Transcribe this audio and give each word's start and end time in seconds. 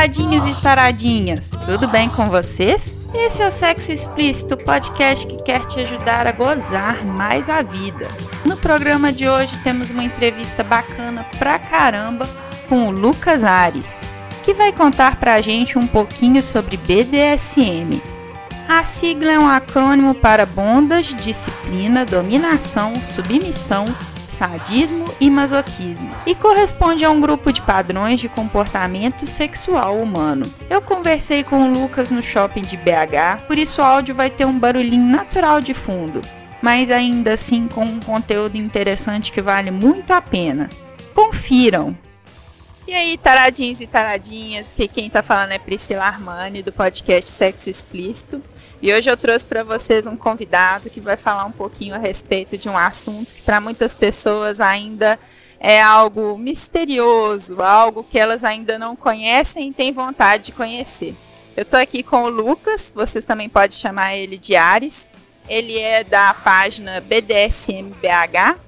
Taradinhos 0.00 0.46
e 0.46 0.62
taradinhas, 0.62 1.50
tudo 1.66 1.86
bem 1.86 2.08
com 2.08 2.24
vocês? 2.24 2.98
Esse 3.12 3.42
é 3.42 3.48
o 3.48 3.50
Sexo 3.50 3.92
Explícito, 3.92 4.56
podcast 4.56 5.26
que 5.26 5.36
quer 5.42 5.60
te 5.66 5.78
ajudar 5.80 6.26
a 6.26 6.32
gozar 6.32 7.04
mais 7.04 7.50
a 7.50 7.60
vida. 7.60 8.08
No 8.42 8.56
programa 8.56 9.12
de 9.12 9.28
hoje 9.28 9.58
temos 9.58 9.90
uma 9.90 10.02
entrevista 10.02 10.64
bacana 10.64 11.22
pra 11.38 11.58
caramba 11.58 12.26
com 12.66 12.88
o 12.88 12.90
Lucas 12.90 13.44
Ares, 13.44 13.98
que 14.42 14.54
vai 14.54 14.72
contar 14.72 15.16
pra 15.16 15.42
gente 15.42 15.78
um 15.78 15.86
pouquinho 15.86 16.42
sobre 16.42 16.78
BDSM. 16.78 18.00
A 18.66 18.82
sigla 18.82 19.32
é 19.32 19.38
um 19.38 19.48
acrônimo 19.48 20.14
para 20.14 20.46
bondas, 20.46 21.08
disciplina, 21.08 22.06
dominação, 22.06 22.96
submissão, 23.02 23.84
sadismo 24.40 25.04
e 25.20 25.28
masoquismo, 25.28 26.16
e 26.24 26.34
corresponde 26.34 27.04
a 27.04 27.10
um 27.10 27.20
grupo 27.20 27.52
de 27.52 27.60
padrões 27.60 28.18
de 28.20 28.26
comportamento 28.26 29.26
sexual 29.26 29.98
humano. 29.98 30.50
Eu 30.70 30.80
conversei 30.80 31.44
com 31.44 31.62
o 31.62 31.70
Lucas 31.70 32.10
no 32.10 32.22
shopping 32.22 32.62
de 32.62 32.74
BH, 32.78 33.44
por 33.46 33.58
isso 33.58 33.82
o 33.82 33.84
áudio 33.84 34.14
vai 34.14 34.30
ter 34.30 34.46
um 34.46 34.58
barulhinho 34.58 35.04
natural 35.04 35.60
de 35.60 35.74
fundo, 35.74 36.22
mas 36.62 36.90
ainda 36.90 37.34
assim 37.34 37.68
com 37.68 37.84
um 37.84 38.00
conteúdo 38.00 38.56
interessante 38.56 39.30
que 39.30 39.42
vale 39.42 39.70
muito 39.70 40.10
a 40.10 40.22
pena. 40.22 40.70
Confiram! 41.14 41.94
E 42.88 42.94
aí, 42.94 43.18
taradinhos 43.18 43.82
e 43.82 43.86
taradinhas, 43.86 44.72
que 44.72 44.88
quem 44.88 45.10
tá 45.10 45.22
falando 45.22 45.52
é 45.52 45.58
Priscila 45.58 46.04
Armani, 46.04 46.62
do 46.62 46.72
podcast 46.72 47.30
Sexo 47.30 47.68
Explícito. 47.68 48.42
E 48.82 48.92
hoje 48.92 49.10
eu 49.10 49.16
trouxe 49.16 49.46
para 49.46 49.62
vocês 49.62 50.06
um 50.06 50.16
convidado 50.16 50.88
que 50.88 51.00
vai 51.00 51.16
falar 51.16 51.44
um 51.44 51.52
pouquinho 51.52 51.94
a 51.94 51.98
respeito 51.98 52.56
de 52.56 52.66
um 52.66 52.78
assunto 52.78 53.34
que 53.34 53.42
para 53.42 53.60
muitas 53.60 53.94
pessoas 53.94 54.58
ainda 54.58 55.18
é 55.58 55.82
algo 55.82 56.38
misterioso, 56.38 57.60
algo 57.60 58.02
que 58.02 58.18
elas 58.18 58.42
ainda 58.42 58.78
não 58.78 58.96
conhecem 58.96 59.68
e 59.68 59.72
têm 59.74 59.92
vontade 59.92 60.46
de 60.46 60.52
conhecer. 60.52 61.14
Eu 61.54 61.66
tô 61.66 61.76
aqui 61.76 62.02
com 62.02 62.22
o 62.22 62.30
Lucas, 62.30 62.90
vocês 62.96 63.26
também 63.26 63.50
podem 63.50 63.76
chamar 63.76 64.16
ele 64.16 64.38
de 64.38 64.56
Ares. 64.56 65.10
Ele 65.46 65.78
é 65.78 66.02
da 66.02 66.32
página 66.32 67.02
BDSMBH. 67.02 68.58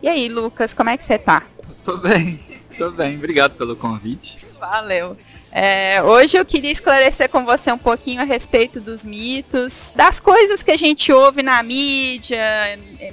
E 0.00 0.08
aí, 0.08 0.28
Lucas, 0.28 0.72
como 0.72 0.90
é 0.90 0.96
que 0.96 1.02
você 1.02 1.18
tá? 1.18 1.42
Tô 1.84 1.96
bem, 1.96 2.38
tô 2.78 2.92
bem. 2.92 3.16
Obrigado 3.16 3.56
pelo 3.56 3.74
convite. 3.74 4.38
Valeu. 4.60 5.16
É, 5.54 6.02
hoje 6.02 6.38
eu 6.38 6.46
queria 6.46 6.70
esclarecer 6.70 7.28
com 7.28 7.44
você 7.44 7.70
um 7.70 7.76
pouquinho 7.76 8.22
a 8.22 8.24
respeito 8.24 8.80
dos 8.80 9.04
mitos, 9.04 9.92
das 9.94 10.18
coisas 10.18 10.62
que 10.62 10.70
a 10.70 10.76
gente 10.78 11.12
ouve 11.12 11.42
na 11.42 11.62
mídia, 11.62 12.40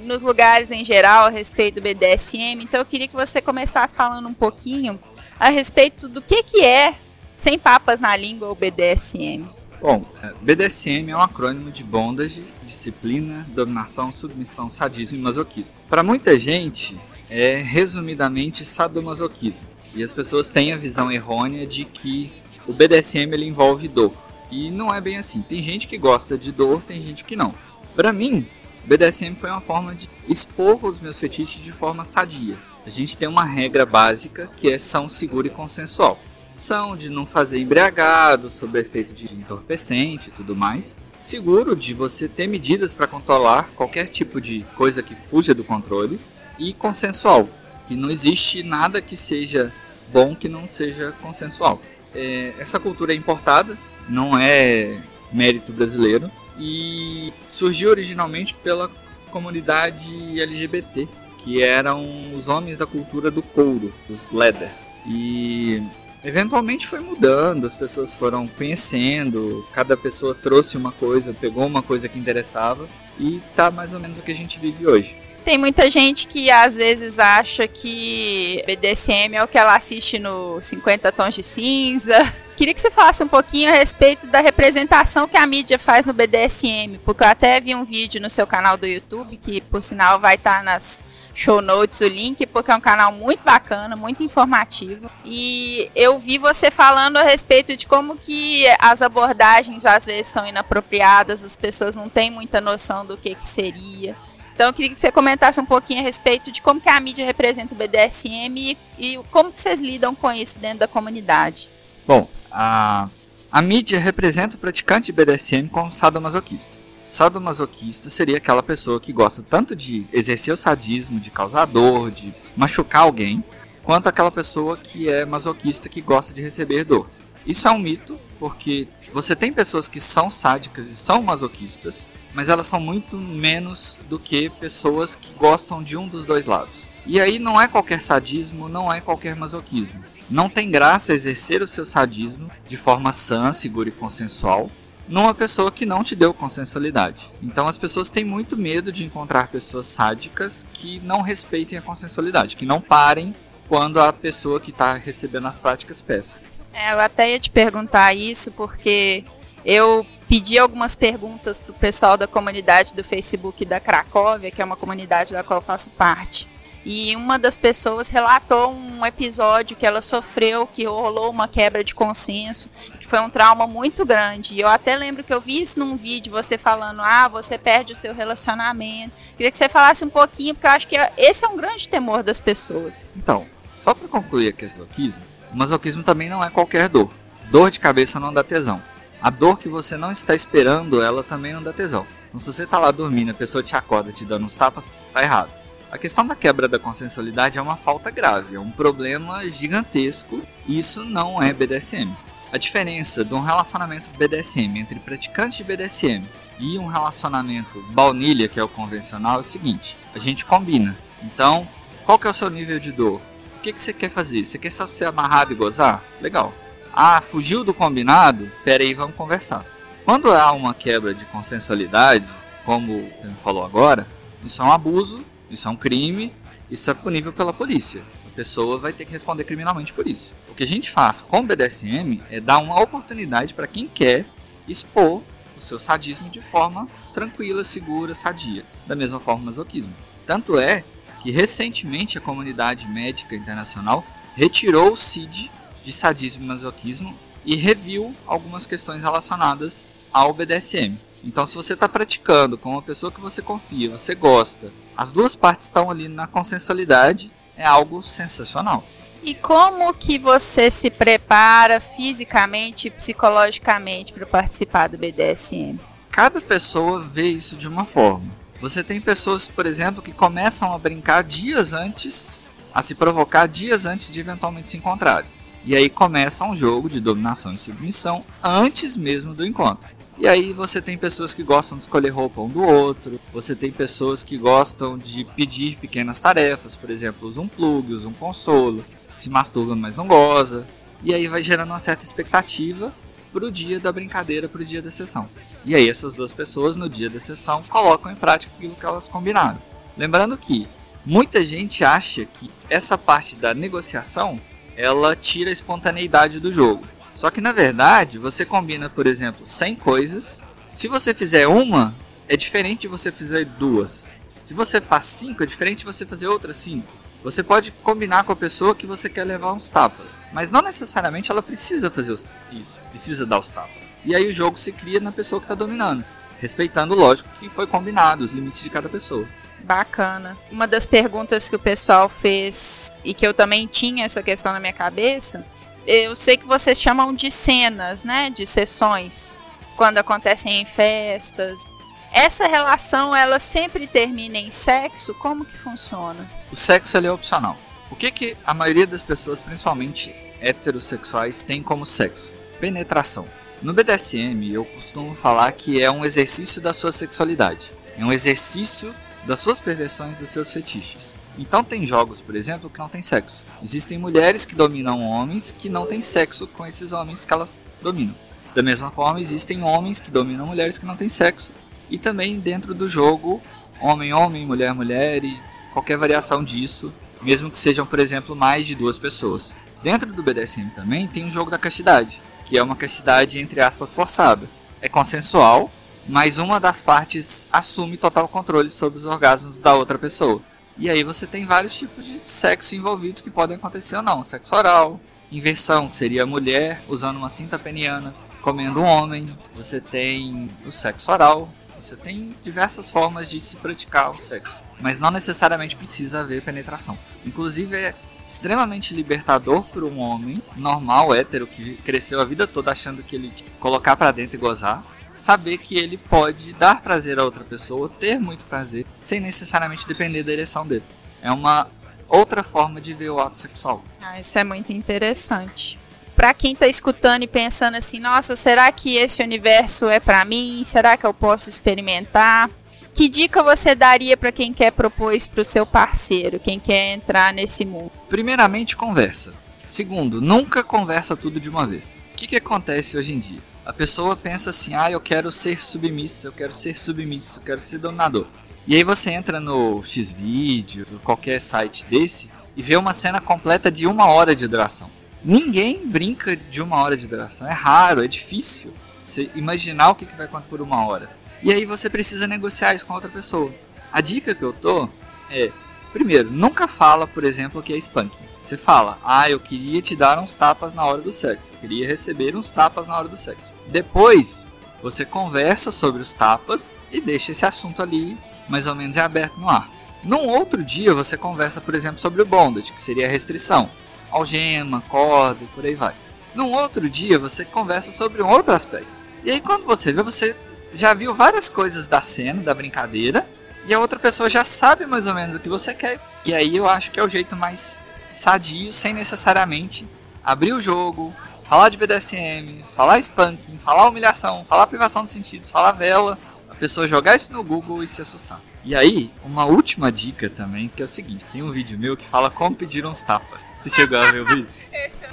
nos 0.04 0.22
lugares 0.22 0.70
em 0.70 0.82
geral 0.82 1.26
a 1.26 1.28
respeito 1.28 1.74
do 1.74 1.82
BDSM. 1.82 2.62
Então 2.62 2.80
eu 2.80 2.86
queria 2.86 3.06
que 3.06 3.14
você 3.14 3.42
começasse 3.42 3.94
falando 3.94 4.26
um 4.26 4.32
pouquinho 4.32 4.98
a 5.38 5.50
respeito 5.50 6.08
do 6.08 6.22
que, 6.22 6.42
que 6.42 6.64
é, 6.64 6.94
sem 7.36 7.58
papas 7.58 8.00
na 8.00 8.16
língua, 8.16 8.50
o 8.50 8.54
BDSM. 8.54 9.46
Bom, 9.78 10.06
é, 10.22 10.32
BDSM 10.40 11.10
é 11.10 11.16
um 11.16 11.20
acrônimo 11.20 11.70
de 11.70 11.84
bondage, 11.84 12.42
disciplina, 12.62 13.46
dominação, 13.48 14.10
submissão, 14.10 14.70
sadismo 14.70 15.18
e 15.18 15.20
masoquismo. 15.20 15.74
Para 15.90 16.02
muita 16.02 16.38
gente, 16.38 16.98
é 17.28 17.56
resumidamente 17.56 18.64
sadomasoquismo. 18.64 19.66
E 19.94 20.02
as 20.02 20.12
pessoas 20.12 20.48
têm 20.48 20.72
a 20.72 20.76
visão 20.76 21.10
errônea 21.10 21.66
de 21.66 21.84
que 21.84 22.32
o 22.66 22.72
BDSM 22.72 23.32
ele 23.32 23.46
envolve 23.46 23.88
dor. 23.88 24.12
E 24.50 24.70
não 24.70 24.92
é 24.92 25.00
bem 25.00 25.16
assim. 25.16 25.42
Tem 25.42 25.62
gente 25.62 25.88
que 25.88 25.98
gosta 25.98 26.36
de 26.38 26.52
dor, 26.52 26.82
tem 26.82 27.02
gente 27.02 27.24
que 27.24 27.36
não. 27.36 27.54
Para 27.94 28.12
mim, 28.12 28.46
BDSM 28.84 29.34
foi 29.34 29.50
uma 29.50 29.60
forma 29.60 29.94
de 29.94 30.08
expor 30.28 30.84
os 30.84 31.00
meus 31.00 31.18
fetiches 31.18 31.62
de 31.62 31.72
forma 31.72 32.04
sadia. 32.04 32.56
A 32.84 32.90
gente 32.90 33.16
tem 33.16 33.28
uma 33.28 33.44
regra 33.44 33.84
básica 33.84 34.50
que 34.56 34.70
é 34.70 34.78
são 34.78 35.08
seguro 35.08 35.46
e 35.46 35.50
consensual. 35.50 36.18
São 36.54 36.96
de 36.96 37.10
não 37.10 37.26
fazer 37.26 37.58
embriagado, 37.58 38.50
sob 38.50 38.78
efeito 38.78 39.12
de 39.12 39.32
entorpecente 39.34 40.28
e 40.28 40.32
tudo 40.32 40.56
mais. 40.56 40.98
Seguro 41.18 41.76
de 41.76 41.92
você 41.92 42.28
ter 42.28 42.46
medidas 42.46 42.94
para 42.94 43.06
controlar 43.06 43.70
qualquer 43.76 44.06
tipo 44.06 44.40
de 44.40 44.64
coisa 44.76 45.02
que 45.02 45.14
fuja 45.14 45.54
do 45.54 45.62
controle. 45.62 46.18
E 46.58 46.74
consensual, 46.74 47.48
que 47.90 47.96
não 47.96 48.08
existe 48.08 48.62
nada 48.62 49.02
que 49.02 49.16
seja 49.16 49.72
bom 50.12 50.32
que 50.32 50.48
não 50.48 50.68
seja 50.68 51.12
consensual. 51.20 51.82
É, 52.14 52.52
essa 52.56 52.78
cultura 52.78 53.12
é 53.12 53.16
importada, 53.16 53.76
não 54.08 54.38
é 54.38 54.96
mérito 55.32 55.72
brasileiro 55.72 56.30
e 56.56 57.32
surgiu 57.48 57.90
originalmente 57.90 58.54
pela 58.54 58.88
comunidade 59.32 60.40
LGBT, 60.40 61.08
que 61.38 61.60
eram 61.60 62.32
os 62.36 62.46
homens 62.46 62.78
da 62.78 62.86
cultura 62.86 63.28
do 63.28 63.42
couro, 63.42 63.92
os 64.08 64.30
leather. 64.30 64.70
E 65.04 65.82
eventualmente 66.22 66.86
foi 66.86 67.00
mudando, 67.00 67.66
as 67.66 67.74
pessoas 67.74 68.14
foram 68.14 68.46
conhecendo, 68.46 69.66
cada 69.72 69.96
pessoa 69.96 70.32
trouxe 70.32 70.76
uma 70.76 70.92
coisa, 70.92 71.34
pegou 71.34 71.66
uma 71.66 71.82
coisa 71.82 72.08
que 72.08 72.18
interessava 72.20 72.88
e 73.18 73.40
tá 73.56 73.68
mais 73.68 73.92
ou 73.94 73.98
menos 73.98 74.18
o 74.18 74.22
que 74.22 74.30
a 74.30 74.34
gente 74.34 74.60
vive 74.60 74.86
hoje. 74.86 75.16
Tem 75.44 75.56
muita 75.56 75.90
gente 75.90 76.26
que 76.26 76.50
às 76.50 76.76
vezes 76.76 77.18
acha 77.18 77.66
que 77.66 78.62
BDSM 78.66 79.34
é 79.34 79.42
o 79.42 79.48
que 79.48 79.58
ela 79.58 79.74
assiste 79.74 80.18
no 80.18 80.60
50 80.60 81.10
Tons 81.12 81.34
de 81.34 81.42
Cinza. 81.42 82.32
Queria 82.56 82.74
que 82.74 82.80
você 82.80 82.90
falasse 82.90 83.24
um 83.24 83.28
pouquinho 83.28 83.70
a 83.70 83.72
respeito 83.72 84.26
da 84.26 84.40
representação 84.40 85.26
que 85.26 85.36
a 85.36 85.46
mídia 85.46 85.78
faz 85.78 86.04
no 86.04 86.12
BDSM, 86.12 86.98
porque 87.06 87.24
eu 87.24 87.28
até 87.28 87.58
vi 87.58 87.74
um 87.74 87.84
vídeo 87.84 88.20
no 88.20 88.28
seu 88.28 88.46
canal 88.46 88.76
do 88.76 88.86
YouTube, 88.86 89.38
que 89.38 89.62
por 89.62 89.82
sinal 89.82 90.20
vai 90.20 90.34
estar 90.34 90.62
nas 90.62 91.02
show 91.34 91.62
notes 91.62 92.00
o 92.02 92.06
link, 92.06 92.44
porque 92.46 92.70
é 92.70 92.74
um 92.74 92.80
canal 92.80 93.12
muito 93.12 93.42
bacana, 93.42 93.96
muito 93.96 94.22
informativo. 94.22 95.10
E 95.24 95.90
eu 95.96 96.18
vi 96.18 96.36
você 96.36 96.70
falando 96.70 97.16
a 97.16 97.22
respeito 97.22 97.74
de 97.74 97.86
como 97.86 98.16
que 98.16 98.66
as 98.78 99.00
abordagens 99.00 99.86
às 99.86 100.04
vezes 100.04 100.26
são 100.26 100.46
inapropriadas, 100.46 101.42
as 101.42 101.56
pessoas 101.56 101.96
não 101.96 102.10
têm 102.10 102.30
muita 102.30 102.60
noção 102.60 103.06
do 103.06 103.16
que, 103.16 103.34
que 103.34 103.46
seria. 103.46 104.14
Então 104.60 104.68
eu 104.68 104.74
queria 104.74 104.92
que 104.92 105.00
você 105.00 105.10
comentasse 105.10 105.58
um 105.58 105.64
pouquinho 105.64 106.00
a 106.00 106.02
respeito 106.02 106.52
de 106.52 106.60
como 106.60 106.78
que 106.78 106.88
a 106.90 107.00
mídia 107.00 107.24
representa 107.24 107.74
o 107.74 107.78
BDSM 107.78 108.76
e, 108.98 109.18
como 109.30 109.50
que 109.50 109.58
vocês 109.58 109.80
lidam 109.80 110.14
com 110.14 110.30
isso 110.30 110.60
dentro 110.60 110.80
da 110.80 110.86
comunidade. 110.86 111.66
Bom, 112.06 112.28
a, 112.52 113.08
a 113.50 113.62
mídia 113.62 113.98
representa 113.98 114.56
o 114.56 114.58
praticante 114.58 115.06
de 115.06 115.12
BDSM 115.12 115.66
como 115.66 115.90
sadomasoquista. 115.90 116.76
Sadomasoquista 117.02 118.10
seria 118.10 118.36
aquela 118.36 118.62
pessoa 118.62 119.00
que 119.00 119.14
gosta 119.14 119.42
tanto 119.42 119.74
de 119.74 120.06
exercer 120.12 120.52
o 120.52 120.58
sadismo, 120.58 121.18
de 121.18 121.30
causar 121.30 121.64
dor, 121.64 122.10
de 122.10 122.30
machucar 122.54 123.04
alguém, 123.04 123.42
quanto 123.82 124.10
aquela 124.10 124.30
pessoa 124.30 124.76
que 124.76 125.08
é 125.08 125.24
masoquista 125.24 125.88
que 125.88 126.02
gosta 126.02 126.34
de 126.34 126.42
receber 126.42 126.84
dor. 126.84 127.08
Isso 127.46 127.66
é 127.66 127.70
um 127.70 127.78
mito, 127.78 128.20
porque 128.38 128.86
você 129.10 129.34
tem 129.34 129.54
pessoas 129.54 129.88
que 129.88 130.00
são 130.00 130.28
sádicas 130.28 130.90
e 130.90 130.96
são 130.96 131.22
masoquistas, 131.22 132.06
mas 132.34 132.48
elas 132.48 132.66
são 132.66 132.80
muito 132.80 133.16
menos 133.16 134.00
do 134.08 134.18
que 134.18 134.50
pessoas 134.50 135.16
que 135.16 135.32
gostam 135.34 135.82
de 135.82 135.96
um 135.96 136.06
dos 136.06 136.24
dois 136.24 136.46
lados. 136.46 136.88
E 137.06 137.20
aí 137.20 137.38
não 137.38 137.60
é 137.60 137.66
qualquer 137.66 138.00
sadismo, 138.02 138.68
não 138.68 138.92
é 138.92 139.00
qualquer 139.00 139.34
masoquismo. 139.34 140.04
Não 140.30 140.48
tem 140.48 140.70
graça 140.70 141.12
exercer 141.12 141.62
o 141.62 141.66
seu 141.66 141.84
sadismo 141.84 142.50
de 142.66 142.76
forma 142.76 143.10
sã, 143.10 143.52
segura 143.52 143.88
e 143.88 143.92
consensual 143.92 144.70
numa 145.10 145.34
pessoa 145.34 145.72
que 145.72 145.84
não 145.84 146.04
te 146.04 146.14
deu 146.14 146.32
consensualidade. 146.32 147.30
Então 147.42 147.66
as 147.66 147.76
pessoas 147.76 148.10
têm 148.10 148.24
muito 148.24 148.56
medo 148.56 148.92
de 148.92 149.04
encontrar 149.04 149.48
pessoas 149.48 149.88
sádicas 149.88 150.64
que 150.72 151.00
não 151.00 151.20
respeitem 151.20 151.76
a 151.76 151.82
consensualidade, 151.82 152.54
que 152.54 152.64
não 152.64 152.80
parem 152.80 153.34
quando 153.68 154.00
a 154.00 154.12
pessoa 154.12 154.60
que 154.60 154.70
está 154.70 154.94
recebendo 154.94 155.48
as 155.48 155.58
práticas 155.58 156.00
peça. 156.00 156.38
É, 156.72 156.92
eu 156.92 157.00
até 157.00 157.32
ia 157.32 157.40
te 157.40 157.50
perguntar 157.50 158.14
isso 158.14 158.52
porque 158.52 159.24
eu 159.64 160.06
pedi 160.30 160.56
algumas 160.56 160.94
perguntas 160.94 161.58
para 161.58 161.72
o 161.72 161.74
pessoal 161.74 162.16
da 162.16 162.28
comunidade 162.28 162.94
do 162.94 163.02
Facebook 163.02 163.64
da 163.64 163.80
Cracóvia, 163.80 164.52
que 164.52 164.62
é 164.62 164.64
uma 164.64 164.76
comunidade 164.76 165.32
da 165.32 165.42
qual 165.42 165.58
eu 165.58 165.64
faço 165.64 165.90
parte. 165.90 166.48
E 166.86 167.16
uma 167.16 167.36
das 167.36 167.56
pessoas 167.56 168.08
relatou 168.08 168.72
um 168.72 169.04
episódio 169.04 169.76
que 169.76 169.84
ela 169.84 170.00
sofreu, 170.00 170.68
que 170.68 170.84
rolou 170.84 171.30
uma 171.30 171.48
quebra 171.48 171.82
de 171.82 171.96
consenso, 171.96 172.70
que 173.00 173.04
foi 173.04 173.18
um 173.18 173.28
trauma 173.28 173.66
muito 173.66 174.06
grande. 174.06 174.54
E 174.54 174.60
eu 174.60 174.68
até 174.68 174.96
lembro 174.96 175.24
que 175.24 175.34
eu 175.34 175.40
vi 175.40 175.60
isso 175.60 175.80
num 175.80 175.96
vídeo, 175.96 176.30
você 176.30 176.56
falando, 176.56 177.02
ah, 177.02 177.26
você 177.26 177.58
perde 177.58 177.92
o 177.92 177.96
seu 177.96 178.14
relacionamento. 178.14 179.12
Queria 179.36 179.50
que 179.50 179.58
você 179.58 179.68
falasse 179.68 180.04
um 180.04 180.10
pouquinho, 180.10 180.54
porque 180.54 180.68
eu 180.68 180.70
acho 180.70 180.86
que 180.86 180.96
esse 181.18 181.44
é 181.44 181.48
um 181.48 181.56
grande 181.56 181.88
temor 181.88 182.22
das 182.22 182.38
pessoas. 182.38 183.08
Então, 183.16 183.46
só 183.76 183.94
para 183.94 184.06
concluir 184.06 184.50
a 184.50 184.52
questão 184.52 184.86
do 184.86 185.14
O 185.52 185.56
masoquismo 185.56 186.04
também 186.04 186.28
não 186.28 186.42
é 186.42 186.48
qualquer 186.48 186.88
dor. 186.88 187.10
Dor 187.50 187.68
de 187.68 187.80
cabeça 187.80 188.20
não 188.20 188.32
dá 188.32 188.44
tesão. 188.44 188.80
A 189.22 189.28
dor 189.28 189.58
que 189.58 189.68
você 189.68 189.98
não 189.98 190.10
está 190.10 190.34
esperando, 190.34 191.02
ela 191.02 191.22
também 191.22 191.52
não 191.52 191.62
dá 191.62 191.74
tesão. 191.74 192.06
Então, 192.28 192.40
se 192.40 192.50
você 192.50 192.64
está 192.64 192.78
lá 192.78 192.90
dormindo, 192.90 193.30
a 193.30 193.34
pessoa 193.34 193.62
te 193.62 193.76
acorda 193.76 194.10
te 194.10 194.24
dando 194.24 194.46
uns 194.46 194.56
tapas, 194.56 194.90
tá 195.12 195.22
errado. 195.22 195.50
A 195.92 195.98
questão 195.98 196.26
da 196.26 196.34
quebra 196.34 196.66
da 196.66 196.78
consensualidade 196.78 197.58
é 197.58 197.62
uma 197.62 197.76
falta 197.76 198.10
grave, 198.10 198.56
é 198.56 198.60
um 198.60 198.70
problema 198.70 199.46
gigantesco. 199.50 200.40
E 200.66 200.78
isso 200.78 201.04
não 201.04 201.42
é 201.42 201.52
BDSM. 201.52 202.16
A 202.50 202.56
diferença 202.56 203.22
de 203.22 203.34
um 203.34 203.42
relacionamento 203.42 204.08
BDSM 204.16 204.78
entre 204.78 204.98
praticantes 204.98 205.58
de 205.58 205.64
BDSM 205.64 206.24
e 206.58 206.78
um 206.78 206.86
relacionamento 206.86 207.82
baunilha, 207.90 208.48
que 208.48 208.58
é 208.58 208.64
o 208.64 208.68
convencional, 208.68 209.36
é 209.36 209.40
o 209.40 209.44
seguinte: 209.44 209.98
a 210.14 210.18
gente 210.18 210.46
combina. 210.46 210.96
Então, 211.22 211.68
qual 212.06 212.18
que 212.18 212.26
é 212.26 212.30
o 212.30 212.34
seu 212.34 212.48
nível 212.48 212.78
de 212.80 212.90
dor? 212.90 213.20
O 213.58 213.60
que, 213.60 213.72
que 213.72 213.80
você 213.80 213.92
quer 213.92 214.08
fazer? 214.08 214.46
Você 214.46 214.56
quer 214.58 214.70
só 214.70 214.86
ser 214.86 215.04
amarrado 215.04 215.52
e 215.52 215.56
gozar? 215.56 216.02
Legal. 216.22 216.54
Ah, 216.92 217.20
fugiu 217.20 217.62
do 217.62 217.72
combinado? 217.72 218.50
Pera 218.64 218.82
aí, 218.82 218.94
vamos 218.94 219.14
conversar. 219.14 219.64
Quando 220.04 220.32
há 220.32 220.50
uma 220.52 220.74
quebra 220.74 221.14
de 221.14 221.24
consensualidade, 221.26 222.26
como 222.64 223.08
você 223.20 223.28
me 223.28 223.34
falou 223.34 223.64
agora, 223.64 224.06
isso 224.44 224.60
é 224.60 224.64
um 224.64 224.72
abuso, 224.72 225.24
isso 225.48 225.68
é 225.68 225.70
um 225.70 225.76
crime, 225.76 226.32
isso 226.68 226.90
é 226.90 226.94
punível 226.94 227.32
pela 227.32 227.52
polícia. 227.52 228.02
A 228.26 228.34
pessoa 228.34 228.76
vai 228.76 228.92
ter 228.92 229.04
que 229.04 229.12
responder 229.12 229.44
criminalmente 229.44 229.92
por 229.92 230.06
isso. 230.06 230.34
O 230.48 230.54
que 230.54 230.64
a 230.64 230.66
gente 230.66 230.90
faz 230.90 231.22
com 231.22 231.38
o 231.38 231.42
BDSM 231.42 232.22
é 232.28 232.40
dar 232.40 232.58
uma 232.58 232.80
oportunidade 232.80 233.54
para 233.54 233.68
quem 233.68 233.86
quer 233.86 234.24
expor 234.66 235.22
o 235.56 235.60
seu 235.60 235.78
sadismo 235.78 236.28
de 236.28 236.40
forma 236.40 236.88
tranquila, 237.14 237.62
segura, 237.62 238.14
sadia. 238.14 238.64
Da 238.86 238.96
mesma 238.96 239.20
forma 239.20 239.42
o 239.42 239.46
masoquismo. 239.46 239.94
Tanto 240.26 240.58
é 240.58 240.82
que 241.22 241.30
recentemente 241.30 242.18
a 242.18 242.20
comunidade 242.20 242.88
médica 242.88 243.36
internacional 243.36 244.04
retirou 244.34 244.92
o 244.92 244.96
CID 244.96 245.50
de 245.82 245.92
sadismo 245.92 246.44
e 246.44 246.46
masoquismo 246.46 247.16
e 247.44 247.56
reviu 247.56 248.14
algumas 248.26 248.66
questões 248.66 249.02
relacionadas 249.02 249.88
ao 250.12 250.32
BDSM. 250.32 250.98
Então, 251.22 251.44
se 251.44 251.54
você 251.54 251.74
está 251.74 251.88
praticando 251.88 252.56
com 252.56 252.70
uma 252.70 252.82
pessoa 252.82 253.12
que 253.12 253.20
você 253.20 253.42
confia, 253.42 253.90
você 253.90 254.14
gosta, 254.14 254.72
as 254.96 255.12
duas 255.12 255.36
partes 255.36 255.66
estão 255.66 255.90
ali 255.90 256.08
na 256.08 256.26
consensualidade, 256.26 257.30
é 257.56 257.64
algo 257.64 258.02
sensacional. 258.02 258.84
E 259.22 259.34
como 259.34 259.92
que 259.92 260.18
você 260.18 260.70
se 260.70 260.90
prepara 260.90 261.78
fisicamente 261.78 262.88
e 262.88 262.90
psicologicamente 262.90 264.14
para 264.14 264.24
participar 264.24 264.88
do 264.88 264.96
BDSM? 264.96 265.78
Cada 266.10 266.40
pessoa 266.40 267.00
vê 267.00 267.28
isso 267.28 267.54
de 267.54 267.68
uma 267.68 267.84
forma. 267.84 268.32
Você 268.60 268.82
tem 268.82 269.00
pessoas, 269.00 269.46
por 269.46 269.66
exemplo, 269.66 270.02
que 270.02 270.12
começam 270.12 270.72
a 270.72 270.78
brincar 270.78 271.22
dias 271.22 271.72
antes, 271.74 272.40
a 272.74 272.80
se 272.80 272.94
provocar 272.94 273.46
dias 273.46 273.84
antes 273.84 274.10
de 274.10 274.20
eventualmente 274.20 274.70
se 274.70 274.76
encontrarem. 274.78 275.30
E 275.64 275.76
aí 275.76 275.88
começa 275.88 276.44
um 276.44 276.54
jogo 276.54 276.88
de 276.88 277.00
dominação 277.00 277.52
e 277.52 277.58
submissão 277.58 278.24
antes 278.42 278.96
mesmo 278.96 279.34
do 279.34 279.46
encontro. 279.46 279.88
E 280.18 280.28
aí 280.28 280.52
você 280.52 280.82
tem 280.82 280.98
pessoas 280.98 281.32
que 281.32 281.42
gostam 281.42 281.78
de 281.78 281.84
escolher 281.84 282.10
roupa 282.10 282.42
um 282.42 282.48
do 282.48 282.62
outro, 282.62 283.18
você 283.32 283.54
tem 283.54 283.70
pessoas 283.70 284.22
que 284.22 284.36
gostam 284.36 284.98
de 284.98 285.24
pedir 285.24 285.76
pequenas 285.76 286.20
tarefas, 286.20 286.76
por 286.76 286.90
exemplo, 286.90 287.26
usa 287.26 287.40
um 287.40 287.48
plug, 287.48 287.92
usa 287.92 288.06
um 288.06 288.12
consolo, 288.12 288.84
se 289.16 289.30
masturba 289.30 289.74
mas 289.74 289.96
não 289.96 290.06
goza. 290.06 290.66
E 291.02 291.14
aí 291.14 291.26
vai 291.26 291.40
gerando 291.40 291.70
uma 291.70 291.78
certa 291.78 292.04
expectativa 292.04 292.92
pro 293.32 293.50
dia 293.50 293.80
da 293.80 293.90
brincadeira, 293.90 294.48
pro 294.48 294.64
dia 294.64 294.82
da 294.82 294.90
sessão. 294.90 295.26
E 295.64 295.74
aí 295.74 295.88
essas 295.88 296.12
duas 296.12 296.32
pessoas 296.32 296.76
no 296.76 296.88
dia 296.88 297.08
da 297.08 297.18
sessão 297.18 297.62
colocam 297.62 298.12
em 298.12 298.16
prática 298.16 298.52
aquilo 298.56 298.74
que 298.74 298.84
elas 298.84 299.08
combinaram. 299.08 299.58
Lembrando 299.96 300.36
que 300.36 300.68
muita 301.04 301.42
gente 301.42 301.82
acha 301.82 302.24
que 302.24 302.50
essa 302.68 302.98
parte 302.98 303.36
da 303.36 303.54
negociação 303.54 304.38
ela 304.80 305.14
tira 305.14 305.50
a 305.50 305.52
espontaneidade 305.52 306.40
do 306.40 306.50
jogo. 306.50 306.86
Só 307.14 307.30
que 307.30 307.40
na 307.40 307.52
verdade, 307.52 308.18
você 308.18 308.46
combina, 308.46 308.88
por 308.88 309.06
exemplo, 309.06 309.44
100 309.44 309.76
coisas. 309.76 310.42
Se 310.72 310.88
você 310.88 311.12
fizer 311.12 311.46
uma, 311.46 311.94
é 312.26 312.36
diferente 312.36 312.82
de 312.82 312.88
você 312.88 313.12
fazer 313.12 313.44
duas. 313.44 314.10
Se 314.42 314.54
você 314.54 314.80
faz 314.80 315.04
5, 315.04 315.42
é 315.42 315.46
diferente 315.46 315.80
de 315.80 315.84
você 315.84 316.06
fazer 316.06 316.28
outras 316.28 316.56
5. 316.56 316.86
Você 317.22 317.42
pode 317.42 317.70
combinar 317.82 318.24
com 318.24 318.32
a 318.32 318.36
pessoa 318.36 318.74
que 318.74 318.86
você 318.86 319.06
quer 319.10 319.24
levar 319.24 319.52
uns 319.52 319.68
tapas, 319.68 320.16
mas 320.32 320.50
não 320.50 320.62
necessariamente 320.62 321.30
ela 321.30 321.42
precisa 321.42 321.90
fazer 321.90 322.18
isso, 322.50 322.80
precisa 322.88 323.26
dar 323.26 323.38
os 323.38 323.50
tapas. 323.50 323.86
E 324.02 324.14
aí 324.14 324.26
o 324.26 324.32
jogo 324.32 324.58
se 324.58 324.72
cria 324.72 324.98
na 324.98 325.12
pessoa 325.12 325.38
que 325.38 325.44
está 325.44 325.54
dominando, 325.54 326.02
respeitando, 326.40 326.94
lógico, 326.94 327.28
que 327.38 327.50
foi 327.50 327.66
combinado, 327.66 328.24
os 328.24 328.32
limites 328.32 328.62
de 328.62 328.70
cada 328.70 328.88
pessoa. 328.88 329.28
Bacana. 329.64 330.36
Uma 330.50 330.66
das 330.66 330.86
perguntas 330.86 331.48
que 331.48 331.56
o 331.56 331.58
pessoal 331.58 332.08
fez 332.08 332.90
e 333.04 333.14
que 333.14 333.26
eu 333.26 333.34
também 333.34 333.66
tinha 333.66 334.04
essa 334.04 334.22
questão 334.22 334.52
na 334.52 334.60
minha 334.60 334.72
cabeça, 334.72 335.44
eu 335.86 336.14
sei 336.14 336.36
que 336.36 336.46
vocês 336.46 336.80
chamam 336.80 337.14
de 337.14 337.30
cenas, 337.30 338.04
né, 338.04 338.30
de 338.30 338.46
sessões, 338.46 339.38
quando 339.76 339.98
acontecem 339.98 340.60
em 340.60 340.64
festas. 340.64 341.64
Essa 342.12 342.46
relação, 342.46 343.14
ela 343.14 343.38
sempre 343.38 343.86
termina 343.86 344.38
em 344.38 344.50
sexo? 344.50 345.14
Como 345.14 345.44
que 345.44 345.56
funciona? 345.56 346.28
O 346.50 346.56
sexo 346.56 346.96
é 346.96 347.10
opcional. 347.10 347.56
O 347.90 347.96
que, 347.96 348.10
que 348.10 348.36
a 348.44 348.52
maioria 348.52 348.86
das 348.86 349.02
pessoas, 349.02 349.40
principalmente 349.40 350.14
heterossexuais, 350.40 351.42
tem 351.42 351.62
como 351.62 351.86
sexo? 351.86 352.32
Penetração. 352.60 353.26
No 353.62 353.72
BDSM, 353.72 354.52
eu 354.52 354.64
costumo 354.64 355.14
falar 355.14 355.52
que 355.52 355.82
é 355.82 355.90
um 355.90 356.04
exercício 356.04 356.60
da 356.60 356.72
sua 356.72 356.92
sexualidade. 356.92 357.72
É 357.98 358.04
um 358.04 358.12
exercício 358.12 358.94
das 359.26 359.40
suas 359.40 359.60
perversões 359.60 360.18
e 360.18 360.22
dos 360.22 360.30
seus 360.30 360.50
fetiches. 360.50 361.14
Então 361.38 361.62
tem 361.62 361.86
jogos, 361.86 362.20
por 362.20 362.34
exemplo, 362.34 362.68
que 362.68 362.78
não 362.78 362.88
tem 362.88 363.02
sexo. 363.02 363.44
Existem 363.62 363.98
mulheres 363.98 364.44
que 364.44 364.54
dominam 364.54 365.02
homens 365.02 365.54
que 365.56 365.68
não 365.68 365.86
têm 365.86 366.00
sexo 366.00 366.46
com 366.46 366.66
esses 366.66 366.92
homens 366.92 367.24
que 367.24 367.32
elas 367.32 367.68
dominam. 367.82 368.14
Da 368.54 368.62
mesma 368.62 368.90
forma, 368.90 369.20
existem 369.20 369.62
homens 369.62 370.00
que 370.00 370.10
dominam 370.10 370.46
mulheres 370.46 370.76
que 370.76 370.86
não 370.86 370.96
têm 370.96 371.08
sexo. 371.08 371.52
E 371.88 371.98
também 371.98 372.38
dentro 372.38 372.74
do 372.74 372.88
jogo, 372.88 373.40
homem-homem, 373.80 374.46
mulher-mulher 374.46 375.24
e 375.24 375.38
qualquer 375.72 375.96
variação 375.96 376.42
disso, 376.42 376.92
mesmo 377.22 377.50
que 377.50 377.58
sejam, 377.58 377.86
por 377.86 377.98
exemplo, 377.98 378.34
mais 378.34 378.66
de 378.66 378.74
duas 378.74 378.98
pessoas. 378.98 379.54
Dentro 379.82 380.12
do 380.12 380.22
BDSM 380.22 380.70
também 380.74 381.06
tem 381.06 381.24
o 381.24 381.30
jogo 381.30 381.50
da 381.50 381.58
castidade, 381.58 382.20
que 382.44 382.58
é 382.58 382.62
uma 382.62 382.76
castidade 382.76 383.38
entre 383.38 383.60
aspas 383.60 383.94
forçada. 383.94 384.48
É 384.82 384.88
consensual, 384.88 385.70
mas 386.08 386.38
uma 386.38 386.58
das 386.58 386.80
partes 386.80 387.46
assume 387.52 387.96
total 387.96 388.28
controle 388.28 388.70
sobre 388.70 388.98
os 388.98 389.04
orgasmos 389.04 389.58
da 389.58 389.74
outra 389.74 389.98
pessoa. 389.98 390.42
E 390.76 390.88
aí 390.88 391.04
você 391.04 391.26
tem 391.26 391.44
vários 391.44 391.76
tipos 391.76 392.06
de 392.06 392.18
sexo 392.18 392.74
envolvidos 392.74 393.20
que 393.20 393.30
podem 393.30 393.56
acontecer 393.56 393.96
ou 393.96 394.02
não. 394.02 394.24
Sexo 394.24 394.54
oral, 394.56 395.00
inversão, 395.30 395.88
que 395.88 395.96
seria 395.96 396.22
a 396.22 396.26
mulher 396.26 396.82
usando 396.88 397.16
uma 397.16 397.28
cinta 397.28 397.58
peniana 397.58 398.14
comendo 398.40 398.80
um 398.80 398.84
homem. 398.84 399.36
Você 399.54 399.80
tem 399.80 400.50
o 400.64 400.70
sexo 400.70 401.12
oral. 401.12 401.48
Você 401.78 401.96
tem 401.96 402.34
diversas 402.42 402.90
formas 402.90 403.30
de 403.30 403.40
se 403.40 403.56
praticar 403.56 404.10
o 404.10 404.18
sexo 404.18 404.70
mas 404.80 404.98
não 404.98 405.10
necessariamente 405.10 405.76
precisa 405.76 406.20
haver 406.20 406.42
penetração. 406.42 406.98
Inclusive 407.24 407.76
é 407.76 407.94
extremamente 408.26 408.94
libertador 408.94 409.62
para 409.64 409.84
um 409.84 409.98
homem 409.98 410.42
normal, 410.56 411.14
hétero, 411.14 411.46
que 411.46 411.76
cresceu 411.84 412.20
a 412.20 412.24
vida 412.24 412.46
toda 412.46 412.72
achando 412.72 413.02
que 413.02 413.16
ele 413.16 413.32
colocar 413.58 413.96
para 413.96 414.12
dentro 414.12 414.36
e 414.36 414.38
gozar, 414.38 414.84
saber 415.20 415.58
que 415.58 415.76
ele 415.76 415.96
pode 415.96 416.52
dar 416.54 416.82
prazer 416.82 417.18
a 417.18 417.24
outra 417.24 417.44
pessoa, 417.44 417.88
ter 417.88 418.18
muito 418.18 418.44
prazer, 418.44 418.86
sem 418.98 419.20
necessariamente 419.20 419.86
depender 419.86 420.22
da 420.22 420.32
ereção 420.32 420.66
dele. 420.66 420.84
É 421.22 421.30
uma 421.30 421.68
outra 422.08 422.42
forma 422.42 422.80
de 422.80 422.94
ver 422.94 423.10
o 423.10 423.20
ato 423.20 423.36
sexual. 423.36 423.84
Ah, 424.00 424.18
isso 424.18 424.38
é 424.38 424.44
muito 424.44 424.72
interessante. 424.72 425.78
Para 426.16 426.34
quem 426.34 426.52
está 426.52 426.66
escutando 426.66 427.22
e 427.22 427.26
pensando 427.26 427.76
assim, 427.76 427.98
nossa, 427.98 428.34
será 428.34 428.70
que 428.72 428.96
esse 428.96 429.22
universo 429.22 429.88
é 429.88 430.00
para 430.00 430.24
mim? 430.24 430.62
Será 430.64 430.96
que 430.96 431.06
eu 431.06 431.14
posso 431.14 431.48
experimentar? 431.48 432.50
Que 432.92 433.08
dica 433.08 433.42
você 433.42 433.74
daria 433.74 434.16
para 434.16 434.32
quem 434.32 434.52
quer 434.52 434.72
propor 434.72 435.14
isso 435.14 435.30
para 435.30 435.42
o 435.42 435.44
seu 435.44 435.64
parceiro, 435.64 436.40
quem 436.40 436.58
quer 436.58 436.92
entrar 436.92 437.32
nesse 437.32 437.64
mundo? 437.64 437.92
Primeiramente, 438.08 438.76
conversa. 438.76 439.32
Segundo, 439.68 440.20
nunca 440.20 440.64
conversa 440.64 441.16
tudo 441.16 441.38
de 441.38 441.48
uma 441.48 441.66
vez. 441.66 441.96
O 442.12 442.16
que, 442.16 442.26
que 442.26 442.36
acontece 442.36 442.98
hoje 442.98 443.14
em 443.14 443.18
dia? 443.18 443.49
A 443.64 443.72
pessoa 443.72 444.16
pensa 444.16 444.50
assim: 444.50 444.74
ah, 444.74 444.90
eu 444.90 445.00
quero 445.00 445.30
ser 445.30 445.62
submisso, 445.62 446.26
eu 446.26 446.32
quero 446.32 446.52
ser 446.52 446.76
submisso, 446.76 447.38
eu 447.38 447.42
quero 447.42 447.60
ser 447.60 447.78
dominador. 447.78 448.26
E 448.66 448.76
aí 448.76 448.84
você 448.84 449.10
entra 449.10 449.40
no 449.40 449.82
Xvideos, 449.82 450.92
qualquer 451.02 451.40
site 451.40 451.84
desse, 451.86 452.30
e 452.56 452.62
vê 452.62 452.76
uma 452.76 452.92
cena 452.92 453.20
completa 453.20 453.70
de 453.70 453.86
uma 453.86 454.06
hora 454.06 454.34
de 454.34 454.46
duração. 454.46 454.90
Ninguém 455.24 455.86
brinca 455.86 456.36
de 456.36 456.62
uma 456.62 456.76
hora 456.76 456.96
de 456.96 457.06
duração. 457.06 457.46
É 457.46 457.52
raro, 457.52 458.02
é 458.02 458.08
difícil 458.08 458.72
você 459.02 459.30
imaginar 459.34 459.90
o 459.90 459.94
que, 459.94 460.04
vai 460.04 460.26
acontecer 460.26 460.50
por 460.50 460.60
uma 460.60 460.84
hora. 460.86 461.10
E 461.42 461.52
aí 461.52 461.64
você 461.64 461.88
precisa 461.88 462.26
negociar 462.26 462.74
isso 462.74 462.86
com 462.86 462.94
outra 462.94 463.08
pessoa. 463.08 463.52
A 463.92 464.00
dica 464.00 464.34
que 464.34 464.42
eu 464.42 464.52
tô 464.52 464.88
é, 465.30 465.50
primeiro, 465.92 466.30
nunca 466.30 466.66
fala, 466.68 467.06
por 467.06 467.24
exemplo, 467.24 467.62
que 467.62 467.72
é 467.72 467.76
spanking. 467.76 468.24
Você 468.42 468.56
fala, 468.56 468.98
ah, 469.04 469.28
eu 469.28 469.38
queria 469.38 469.82
te 469.82 469.94
dar 469.94 470.18
uns 470.18 470.34
tapas 470.34 470.72
na 470.72 470.84
hora 470.84 471.02
do 471.02 471.12
sexo. 471.12 471.52
Eu 471.52 471.58
queria 471.58 471.86
receber 471.86 472.34
uns 472.34 472.50
tapas 472.50 472.86
na 472.86 472.96
hora 472.96 473.08
do 473.08 473.16
sexo. 473.16 473.52
Depois, 473.68 474.48
você 474.82 475.04
conversa 475.04 475.70
sobre 475.70 476.00
os 476.00 476.14
tapas 476.14 476.78
e 476.90 477.00
deixa 477.00 477.32
esse 477.32 477.44
assunto 477.44 477.82
ali 477.82 478.16
mais 478.48 478.66
ou 478.66 478.74
menos 478.74 478.96
em 478.96 479.00
aberto 479.00 479.38
no 479.38 479.48
ar. 479.48 479.70
Num 480.02 480.26
outro 480.26 480.64
dia, 480.64 480.94
você 480.94 481.16
conversa, 481.16 481.60
por 481.60 481.74
exemplo, 481.74 482.00
sobre 482.00 482.22
o 482.22 482.26
bondage, 482.26 482.72
que 482.72 482.80
seria 482.80 483.06
a 483.06 483.10
restrição. 483.10 483.70
algema, 484.10 484.80
corda 484.88 485.44
e 485.44 485.46
por 485.48 485.64
aí 485.64 485.74
vai. 485.74 485.94
Num 486.34 486.52
outro 486.52 486.88
dia 486.88 487.18
você 487.18 487.44
conversa 487.44 487.92
sobre 487.92 488.22
um 488.22 488.28
outro 488.28 488.54
aspecto. 488.54 488.88
E 489.24 489.30
aí 489.30 489.40
quando 489.40 489.64
você 489.64 489.92
vê, 489.92 490.02
você 490.02 490.36
já 490.72 490.94
viu 490.94 491.12
várias 491.12 491.48
coisas 491.48 491.88
da 491.88 492.00
cena, 492.00 492.42
da 492.42 492.54
brincadeira, 492.54 493.26
e 493.66 493.74
a 493.74 493.78
outra 493.78 493.98
pessoa 493.98 494.28
já 494.28 494.44
sabe 494.44 494.86
mais 494.86 495.06
ou 495.06 495.14
menos 495.14 495.36
o 495.36 495.40
que 495.40 495.48
você 495.48 495.74
quer. 495.74 496.00
E 496.24 496.34
aí 496.34 496.56
eu 496.56 496.68
acho 496.68 496.90
que 496.90 497.00
é 497.00 497.02
o 497.02 497.08
jeito 497.08 497.36
mais 497.36 497.78
sadio, 498.12 498.72
sem 498.72 498.92
necessariamente 498.92 499.86
abrir 500.24 500.52
o 500.52 500.60
jogo, 500.60 501.14
falar 501.44 501.68
de 501.68 501.76
BDSM, 501.76 502.64
falar 502.76 502.98
spanking, 502.98 503.58
falar 503.58 503.88
humilhação, 503.88 504.44
falar 504.44 504.66
privação 504.66 505.04
de 505.04 505.10
sentidos, 505.10 505.50
falar 505.50 505.72
vela, 505.72 506.18
a 506.48 506.54
pessoa 506.54 506.86
jogar 506.86 507.16
isso 507.16 507.32
no 507.32 507.42
Google 507.42 507.82
e 507.82 507.86
se 507.86 508.02
assustar. 508.02 508.40
E 508.64 508.74
aí, 508.74 509.10
uma 509.24 509.46
última 509.46 509.90
dica 509.90 510.28
também, 510.28 510.70
que 510.74 510.82
é 510.82 510.84
o 510.84 510.88
seguinte, 510.88 511.24
tem 511.32 511.42
um 511.42 511.50
vídeo 511.50 511.78
meu 511.78 511.96
que 511.96 512.04
fala 512.04 512.30
como 512.30 512.54
pedir 512.54 512.84
uns 512.84 513.02
tapas. 513.02 513.44
Você 513.58 513.70
chegou 513.70 513.98
a 513.98 514.12
ver 514.12 514.20
o 514.20 514.26
vídeo? 514.26 514.48
Esse 514.72 515.06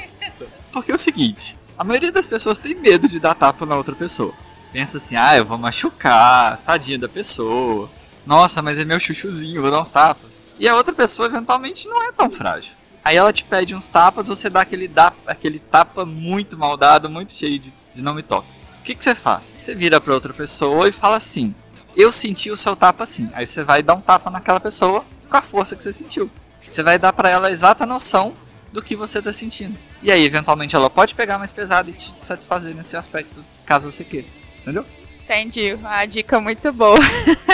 Porque 0.72 0.92
é 0.92 0.96
o 0.96 0.98
seguinte, 0.98 1.58
a 1.78 1.84
maioria 1.84 2.12
das 2.12 2.28
pessoas 2.28 2.60
tem 2.60 2.76
medo 2.76 3.08
de 3.08 3.20
dar 3.20 3.36
tapa 3.36 3.66
na 3.66 3.76
outra 3.76 3.96
pessoa. 3.96 4.34
Pensa 4.74 4.98
assim, 4.98 5.16
ah, 5.16 5.38
eu 5.38 5.46
vou 5.46 5.58
machucar, 5.58 6.58
tadinha 6.58 7.00
da 7.00 7.08
pessoa. 7.08 7.90
Nossa, 8.28 8.62
mas 8.62 8.78
é 8.78 8.84
meu 8.84 9.00
chuchuzinho, 9.00 9.62
vou 9.62 9.72
dar 9.72 9.80
uns 9.80 9.90
tapas. 9.90 10.30
E 10.60 10.68
a 10.68 10.76
outra 10.76 10.94
pessoa 10.94 11.30
eventualmente 11.30 11.88
não 11.88 12.04
é 12.04 12.12
tão 12.12 12.30
frágil. 12.30 12.74
Aí 13.02 13.16
ela 13.16 13.32
te 13.32 13.46
pede 13.46 13.74
uns 13.74 13.88
tapas, 13.88 14.28
você 14.28 14.50
dá 14.50 14.62
aquele, 14.62 14.86
da, 14.86 15.14
aquele 15.26 15.60
tapa 15.60 16.06
muito 16.06 16.58
mal 16.58 16.76
dado, 16.76 17.10
muito 17.10 17.32
cheio 17.32 17.58
de, 17.58 17.74
de 17.94 18.02
não 18.02 18.14
me 18.14 18.22
toques. 18.22 18.68
O 18.82 18.84
que, 18.84 18.94
que 18.94 19.02
você 19.02 19.16
faz? 19.16 19.46
Você 19.46 19.74
vira 19.74 20.02
pra 20.02 20.14
outra 20.14 20.34
pessoa 20.34 20.90
e 20.90 20.92
fala 20.92 21.16
assim: 21.16 21.56
Eu 21.96 22.12
senti 22.12 22.52
o 22.52 22.58
seu 22.58 22.76
tapa 22.76 23.06
assim. 23.06 23.30
Aí 23.34 23.48
você 23.48 23.64
vai 23.64 23.82
dar 23.82 23.94
um 23.96 24.02
tapa 24.02 24.30
naquela 24.30 24.60
pessoa 24.60 25.06
com 25.30 25.38
a 25.38 25.42
força 25.42 25.74
que 25.74 25.82
você 25.82 25.94
sentiu. 25.94 26.30
Você 26.68 26.84
vai 26.84 27.00
dar 27.00 27.14
para 27.14 27.30
ela 27.30 27.48
a 27.48 27.52
exata 27.52 27.86
noção 27.86 28.34
do 28.74 28.82
que 28.82 28.94
você 28.94 29.22
tá 29.22 29.32
sentindo. 29.32 29.78
E 30.04 30.12
aí, 30.12 30.26
eventualmente, 30.26 30.76
ela 30.76 30.90
pode 30.90 31.16
pegar 31.16 31.38
mais 31.38 31.54
pesado 31.54 31.90
e 31.90 31.94
te 31.94 32.14
satisfazer 32.20 32.76
nesse 32.76 32.98
aspecto, 32.98 33.40
caso 33.66 33.90
você 33.90 34.04
queira. 34.04 34.28
Entendeu? 34.62 34.86
Entendi, 35.28 35.74
uma 35.74 36.06
dica 36.06 36.40
muito 36.40 36.72
boa. 36.72 36.98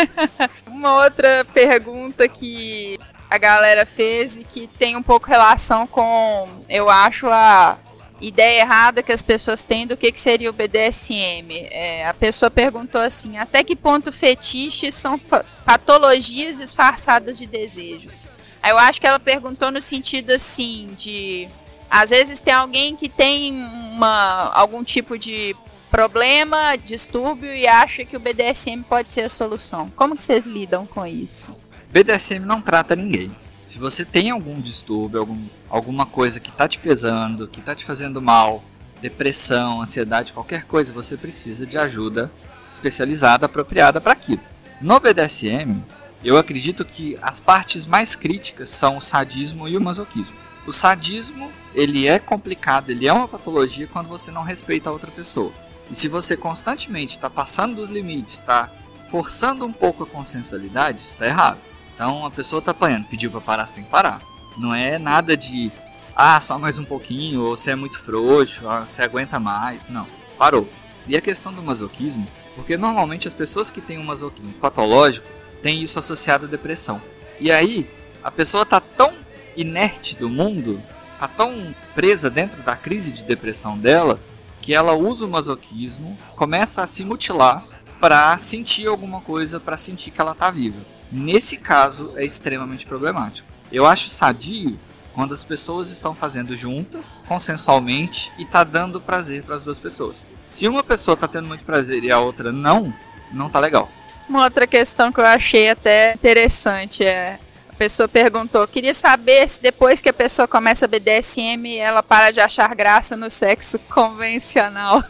uma 0.68 1.04
outra 1.04 1.44
pergunta 1.56 2.28
que 2.28 3.00
a 3.28 3.38
galera 3.40 3.84
fez 3.84 4.38
e 4.38 4.44
que 4.44 4.68
tem 4.68 4.96
um 4.96 5.02
pouco 5.02 5.28
relação 5.28 5.88
com, 5.88 6.64
eu 6.70 6.88
acho, 6.88 7.26
a 7.28 7.80
ideia 8.22 8.62
errada 8.62 9.02
que 9.02 9.12
as 9.12 9.24
pessoas 9.24 9.66
têm 9.66 9.88
do 9.88 9.98
que, 9.98 10.12
que 10.12 10.20
seria 10.20 10.52
o 10.52 10.54
BDSM. 10.54 11.68
É, 11.72 12.08
a 12.08 12.14
pessoa 12.14 12.52
perguntou 12.52 13.02
assim: 13.02 13.38
até 13.40 13.64
que 13.64 13.76
ponto 13.76 14.12
fetiches 14.12 14.94
são 14.94 15.20
patologias 15.66 16.60
disfarçadas 16.60 17.40
de 17.40 17.48
desejos? 17.48 18.28
Eu 18.64 18.78
acho 18.78 19.02
que 19.02 19.08
ela 19.08 19.20
perguntou 19.20 19.72
no 19.72 19.82
sentido 19.82 20.30
assim 20.32 20.94
de 20.96 21.50
às 21.90 22.12
vezes 22.12 22.42
tem 22.42 22.54
alguém 22.54 22.96
que 22.96 23.10
tem 23.10 23.54
uma, 23.54 24.52
algum 24.54 24.84
tipo 24.84 25.18
de 25.18 25.56
problema, 25.94 26.76
distúrbio 26.76 27.54
e 27.54 27.68
acha 27.68 28.04
que 28.04 28.18
o 28.18 28.20
BDSM 28.20 28.82
pode 28.82 29.12
ser 29.12 29.22
a 29.22 29.30
solução. 29.30 29.92
Como 29.96 30.18
que 30.18 30.24
vocês 30.24 30.44
lidam 30.44 30.88
com 30.88 31.06
isso? 31.06 31.56
BDSM 31.92 32.40
não 32.40 32.64
trata 32.64 32.96
ninguém. 32.96 33.32
Se 33.64 33.78
você 33.78 34.04
tem 34.04 34.32
algum 34.32 34.60
distúrbio, 34.60 35.20
algum, 35.20 35.40
alguma 35.70 36.08
coisa 36.08 36.40
que 36.40 36.50
está 36.50 36.68
te 36.68 36.80
pesando, 36.80 37.48
que 37.48 37.60
está 37.60 37.76
te 37.76 37.86
fazendo 37.86 38.20
mal, 38.20 38.64
depressão, 39.04 39.84
ansiedade, 39.84 40.34
qualquer 40.34 40.64
coisa, 40.66 40.92
você 40.92 41.16
precisa 41.16 41.64
de 41.64 41.78
ajuda 41.78 42.32
especializada, 42.72 43.46
apropriada 43.46 44.02
para 44.02 44.14
aquilo. 44.14 44.42
No 44.82 45.00
BDSM, 45.00 45.84
eu 46.24 46.40
acredito 46.40 46.84
que 46.84 47.20
as 47.22 47.40
partes 47.40 47.86
mais 47.86 48.16
críticas 48.16 48.70
são 48.70 48.98
o 48.98 49.02
sadismo 49.02 49.68
e 49.68 49.78
o 49.78 49.82
masoquismo. 49.82 50.36
O 50.66 50.72
sadismo, 50.72 51.52
ele 51.76 52.08
é 52.08 52.18
complicado, 52.18 52.90
ele 52.90 53.08
é 53.08 53.14
uma 53.14 53.28
patologia 53.28 53.86
quando 53.86 54.08
você 54.08 54.32
não 54.32 54.42
respeita 54.42 54.90
a 54.90 54.94
outra 54.94 55.12
pessoa. 55.12 55.54
E 55.90 55.96
se 55.96 56.08
você 56.08 56.36
constantemente 56.38 57.12
está 57.12 57.30
passando 57.30 57.76
dos 57.76 57.90
limites, 57.90 58.36
está 58.36 58.70
forçando 59.10 59.66
um 59.66 59.74
pouco 59.74 60.04
a 60.04 60.08
consensualidade, 60.08 61.02
está 61.02 61.28
errado. 61.28 61.60
Então 61.94 62.26
a 62.26 62.32
pessoa 62.32 62.62
tá 62.62 62.72
apanhando, 62.72 63.06
pediu 63.06 63.30
para 63.30 63.42
parar, 63.42 63.66
você 63.66 63.76
tem 63.76 63.84
que 63.84 63.90
parar. 63.90 64.22
Não 64.58 64.74
é 64.74 64.98
nada 64.98 65.38
de 65.38 65.72
ah, 66.16 66.40
só 66.40 66.60
mais 66.60 66.78
um 66.78 66.86
pouquinho, 66.86 67.42
ou 67.42 67.56
você 67.56 67.72
é 67.72 67.76
muito 67.76 68.00
frouxo, 68.00 68.68
ou 68.68 68.86
você 68.86 69.02
aguenta 69.02 69.40
mais. 69.40 69.88
Não, 69.90 70.08
parou. 70.38 70.68
E 71.08 71.18
a 71.18 71.22
questão 71.22 71.52
do 71.52 71.62
masoquismo, 71.62 72.28
porque 72.56 72.78
normalmente 72.78 73.28
as 73.28 73.34
pessoas 73.34 73.72
que 73.72 73.82
têm 73.82 73.98
um 73.98 74.04
masoquismo 74.04 74.54
patológico 74.54 75.28
têm 75.62 75.82
isso 75.82 75.98
associado 75.98 76.46
à 76.46 76.50
depressão. 76.50 77.02
E 77.40 77.52
aí, 77.52 77.90
a 78.24 78.30
pessoa 78.30 78.66
tá 78.66 78.80
tão 78.80 79.14
inerte 79.58 80.16
do 80.16 80.30
mundo, 80.30 80.80
tá 81.20 81.28
tão 81.28 81.76
presa 81.96 82.30
dentro 82.30 82.62
da 82.62 82.76
crise 82.76 83.12
de 83.12 83.24
depressão 83.24 83.78
dela, 83.78 84.20
que 84.64 84.74
ela 84.74 84.94
usa 84.94 85.26
o 85.26 85.30
masoquismo, 85.30 86.18
começa 86.38 86.82
a 86.82 86.88
se 86.88 87.04
mutilar 87.04 87.66
para 88.00 88.38
sentir 88.38 88.88
alguma 88.88 89.20
coisa, 89.20 89.60
para 89.60 89.76
sentir 89.76 90.10
que 90.10 90.22
ela 90.22 90.34
tá 90.34 90.50
viva. 90.50 90.80
Nesse 91.12 91.58
caso 91.58 92.14
é 92.16 92.24
extremamente 92.24 92.86
problemático. 92.86 93.46
Eu 93.70 93.86
acho 93.86 94.08
sadio 94.08 94.80
quando 95.14 95.34
as 95.34 95.44
pessoas 95.44 95.90
estão 95.90 96.16
fazendo 96.16 96.56
juntas, 96.56 97.10
consensualmente 97.28 98.32
e 98.38 98.46
tá 98.46 98.64
dando 98.64 99.02
prazer 99.02 99.44
para 99.44 99.56
as 99.56 99.64
duas 99.64 99.78
pessoas. 99.78 100.26
Se 100.48 100.66
uma 100.66 100.82
pessoa 100.82 101.18
tá 101.18 101.28
tendo 101.28 101.50
muito 101.50 101.66
prazer 101.66 102.02
e 102.02 102.10
a 102.10 102.20
outra 102.20 102.50
não, 102.50 102.94
não 103.34 103.50
tá 103.50 103.60
legal. 103.60 103.90
Uma 104.30 104.46
outra 104.46 104.66
questão 104.66 105.12
que 105.12 105.20
eu 105.20 105.26
achei 105.26 105.70
até 105.70 106.14
interessante 106.14 107.04
é 107.04 107.38
a 107.74 107.76
pessoa 107.76 108.08
perguntou: 108.08 108.68
queria 108.68 108.94
saber 108.94 109.50
se 109.50 109.62
depois 109.62 110.00
que 110.00 110.10
a 110.10 110.14
pessoa 110.14 110.48
começa 110.48 110.86
a 110.86 110.88
BDSM 110.88 111.76
ela 111.78 112.04
para 112.04 112.30
de 112.30 112.40
achar 112.40 112.74
graça 112.76 113.18
no 113.18 113.30
sexo 113.30 113.80
convencional. 113.80 115.04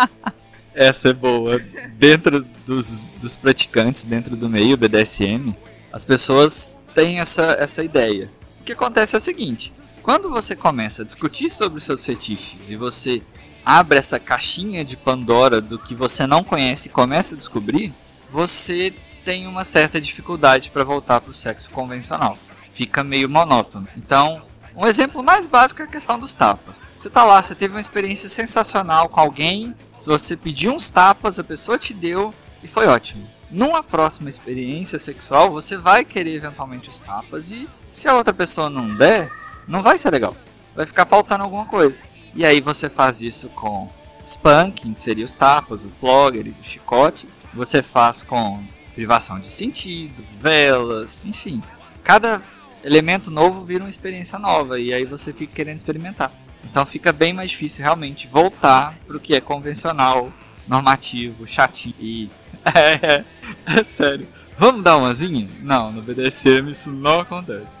Essa 0.74 1.10
é 1.10 1.12
boa. 1.12 1.62
Dentro 1.94 2.44
dos, 2.66 3.02
dos 3.20 3.36
praticantes, 3.36 4.04
dentro 4.04 4.36
do 4.36 4.48
meio 4.48 4.76
BDSM, 4.76 5.54
as 5.92 6.04
pessoas 6.04 6.76
têm 6.94 7.20
essa, 7.20 7.56
essa 7.58 7.82
ideia. 7.82 8.30
O 8.60 8.64
que 8.64 8.72
acontece 8.72 9.14
é 9.14 9.18
o 9.18 9.20
seguinte: 9.20 9.72
quando 10.02 10.28
você 10.28 10.54
começa 10.54 11.02
a 11.02 11.04
discutir 11.04 11.48
sobre 11.48 11.78
os 11.78 11.84
seus 11.84 12.04
fetiches 12.04 12.70
e 12.70 12.76
você 12.76 13.22
abre 13.64 13.98
essa 13.98 14.18
caixinha 14.18 14.84
de 14.84 14.96
Pandora 14.96 15.60
do 15.60 15.78
que 15.78 15.94
você 15.94 16.26
não 16.26 16.44
conhece 16.44 16.88
e 16.88 16.92
começa 16.92 17.34
a 17.34 17.38
descobrir, 17.38 17.94
você 18.30 18.92
tem 19.24 19.46
uma 19.46 19.64
certa 19.64 20.00
dificuldade 20.00 20.70
para 20.70 20.84
voltar 20.84 21.20
para 21.20 21.30
o 21.30 21.34
sexo 21.34 21.70
convencional. 21.70 22.36
Fica 22.72 23.02
meio 23.02 23.28
monótono. 23.28 23.88
Então, 23.96 24.42
um 24.76 24.86
exemplo 24.86 25.22
mais 25.22 25.46
básico 25.46 25.82
é 25.82 25.84
a 25.84 25.88
questão 25.88 26.18
dos 26.18 26.34
tapas. 26.34 26.80
Você 26.94 27.08
tá 27.08 27.24
lá, 27.24 27.42
você 27.42 27.54
teve 27.54 27.74
uma 27.74 27.80
experiência 27.80 28.28
sensacional 28.28 29.08
com 29.08 29.20
alguém 29.20 29.74
você 30.04 30.36
pediu 30.36 30.72
uns 30.74 30.90
tapas, 30.90 31.38
a 31.38 31.44
pessoa 31.44 31.78
te 31.78 31.94
deu 31.94 32.34
e 32.62 32.68
foi 32.68 32.86
ótimo. 32.86 33.26
Numa 33.50 33.82
próxima 33.82 34.28
experiência 34.28 34.98
sexual, 34.98 35.50
você 35.50 35.76
vai 35.76 36.04
querer 36.04 36.34
eventualmente 36.34 36.90
os 36.90 37.00
tapas 37.00 37.50
e 37.50 37.68
se 37.90 38.08
a 38.08 38.14
outra 38.14 38.34
pessoa 38.34 38.68
não 38.68 38.92
der, 38.94 39.30
não 39.66 39.82
vai 39.82 39.96
ser 39.96 40.10
legal. 40.10 40.36
Vai 40.74 40.84
ficar 40.84 41.06
faltando 41.06 41.44
alguma 41.44 41.64
coisa. 41.66 42.02
E 42.34 42.44
aí 42.44 42.60
você 42.60 42.90
faz 42.90 43.22
isso 43.22 43.48
com 43.50 43.90
spanking, 44.26 44.92
que 44.92 45.00
seria 45.00 45.24
os 45.24 45.36
tapas, 45.36 45.84
o 45.84 45.88
flogger, 45.88 46.48
o 46.48 46.64
chicote. 46.64 47.28
Você 47.54 47.82
faz 47.82 48.22
com 48.22 48.62
privação 48.94 49.38
de 49.38 49.48
sentidos, 49.48 50.34
velas, 50.34 51.24
enfim. 51.24 51.62
Cada 52.02 52.40
elemento 52.82 53.30
novo 53.30 53.64
vira 53.64 53.82
uma 53.82 53.88
experiência 53.88 54.38
nova 54.38 54.78
e 54.78 54.92
aí 54.92 55.04
você 55.04 55.32
fica 55.32 55.54
querendo 55.54 55.76
experimentar. 55.76 56.32
Então 56.64 56.86
fica 56.86 57.12
bem 57.12 57.32
mais 57.32 57.50
difícil 57.50 57.82
realmente 57.82 58.26
voltar 58.26 58.96
para 59.06 59.16
o 59.16 59.20
que 59.20 59.34
é 59.34 59.40
convencional, 59.40 60.32
normativo, 60.66 61.46
chatinho 61.46 61.94
e. 61.98 62.30
é, 62.74 63.24
é 63.66 63.84
sério. 63.84 64.26
Vamos 64.56 64.84
dar 64.84 64.96
umazinha? 64.96 65.48
Não, 65.60 65.92
no 65.92 66.00
BDSM 66.00 66.70
isso 66.70 66.90
não 66.92 67.20
acontece. 67.20 67.80